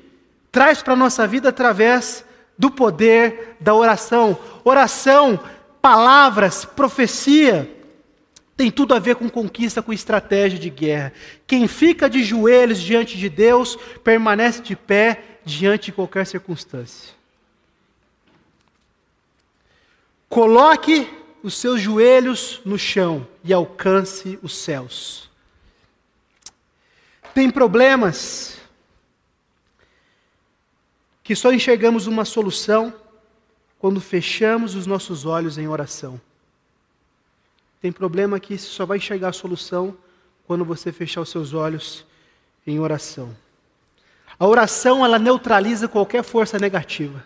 traz 0.51 0.83
para 0.83 0.95
a 0.95 0.97
nossa 0.97 1.27
vida 1.27 1.49
através 1.49 2.25
do 2.59 2.71
poder 2.71 3.57
da 3.61 3.75
oração. 3.75 4.37
Oração 4.65 5.39
palavras, 5.81 6.65
profecia, 6.65 7.71
tem 8.57 8.71
tudo 8.71 8.95
a 8.95 8.99
ver 8.99 9.17
com 9.17 9.31
conquista, 9.31 9.81
com 9.81 9.93
estratégia 9.93 10.59
de 10.59 10.69
guerra. 10.69 11.13
Quem 11.47 11.67
fica 11.67 12.11
de 12.11 12.23
joelhos 12.23 12.81
diante 12.81 13.17
de 13.17 13.29
Deus 13.29 13.79
permanece 14.05 14.61
de 14.61 14.77
pé 14.77 15.23
diante 15.45 15.87
de 15.87 15.93
qualquer 15.93 16.27
circunstância. 16.27 17.20
Coloque 20.31 21.13
os 21.43 21.57
seus 21.57 21.81
joelhos 21.81 22.61
no 22.65 22.79
chão 22.79 23.27
e 23.43 23.53
alcance 23.53 24.39
os 24.41 24.57
céus. 24.57 25.29
Tem 27.35 27.51
problemas 27.51 28.57
que 31.25 31.35
só 31.35 31.53
enxergamos 31.53 32.07
uma 32.07 32.25
solução 32.25 32.95
quando 33.81 34.01
fechamos 34.01 34.77
os 34.77 34.87
nossos 34.87 35.27
olhos 35.27 35.59
em 35.59 35.67
oração. 35.67 36.21
Tem 37.81 37.91
problema 37.91 38.39
que 38.39 38.57
só 38.57 38.87
vai 38.87 38.99
enxergar 38.99 39.31
a 39.31 39.33
solução 39.33 39.99
quando 40.47 40.65
você 40.65 40.93
fechar 40.93 41.23
os 41.23 41.29
seus 41.29 41.55
olhos 41.55 42.07
em 42.65 42.79
oração. 42.79 43.37
A 44.39 44.47
oração 44.47 45.05
ela 45.05 45.19
neutraliza 45.19 45.89
qualquer 45.89 46.23
força 46.23 46.57
negativa. 46.57 47.25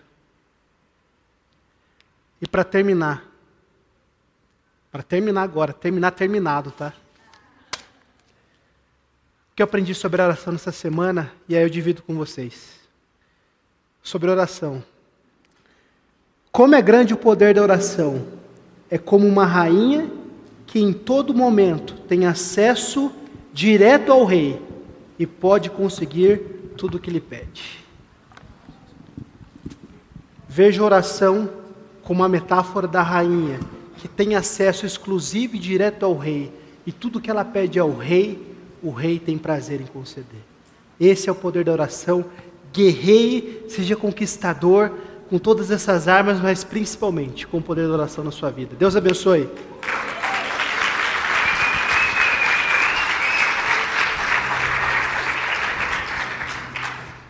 E 2.45 2.47
para 2.47 2.62
terminar, 2.62 3.24
para 4.92 5.03
terminar 5.03 5.40
agora, 5.40 5.72
terminar 5.72 6.11
terminado, 6.11 6.70
tá? 6.70 6.92
O 9.51 9.57
que 9.57 9.62
eu 9.62 9.64
aprendi 9.64 9.95
sobre 9.95 10.20
oração 10.20 10.53
nessa 10.53 10.70
semana, 10.70 11.32
e 11.49 11.57
aí 11.57 11.62
eu 11.62 11.70
divido 11.70 12.03
com 12.03 12.14
vocês. 12.14 12.80
Sobre 14.03 14.30
oração. 14.30 14.84
Como 16.53 16.74
é 16.74 16.82
grande 16.82 17.14
o 17.14 17.16
poder 17.16 17.55
da 17.55 17.62
oração? 17.62 18.26
É 18.90 18.99
como 18.99 19.26
uma 19.26 19.47
rainha 19.47 20.11
que 20.66 20.78
em 20.78 20.92
todo 20.92 21.32
momento 21.32 21.95
tem 22.01 22.26
acesso 22.26 23.11
direto 23.55 24.12
ao 24.12 24.26
rei 24.26 24.61
e 25.18 25.26
pode 25.26 25.70
conseguir 25.70 26.72
tudo 26.76 26.99
o 26.99 27.01
que 27.01 27.11
lhe 27.11 27.22
pede. 27.22 27.82
Veja 30.47 30.84
oração 30.84 31.63
como 32.05 32.20
uma 32.22 32.28
metáfora 32.28 32.86
da 32.86 33.02
rainha, 33.02 33.59
que 33.96 34.07
tem 34.07 34.34
acesso 34.34 34.86
exclusivo 34.86 35.57
e 35.57 35.59
direto 35.59 36.05
ao 36.05 36.16
rei, 36.16 36.52
e 36.86 36.92
tudo 36.92 37.20
que 37.20 37.30
ela 37.30 37.44
pede 37.44 37.78
ao 37.78 37.96
rei, 37.96 38.55
o 38.82 38.90
rei 38.90 39.18
tem 39.18 39.38
prazer 39.38 39.80
em 39.80 39.86
conceder. 39.86 40.42
Esse 41.00 41.28
é 41.28 41.32
o 41.32 41.34
poder 41.34 41.64
da 41.64 41.72
oração. 41.72 42.24
Guerreie, 42.72 43.62
seja 43.68 43.96
conquistador 43.96 44.90
com 45.30 45.38
todas 45.38 45.70
essas 45.70 46.07
armas, 46.07 46.40
mas 46.40 46.62
principalmente 46.62 47.46
com 47.46 47.59
o 47.59 47.62
poder 47.62 47.88
da 47.88 47.94
oração 47.94 48.22
na 48.22 48.30
sua 48.30 48.50
vida. 48.50 48.76
Deus 48.78 48.94
abençoe. 48.94 49.48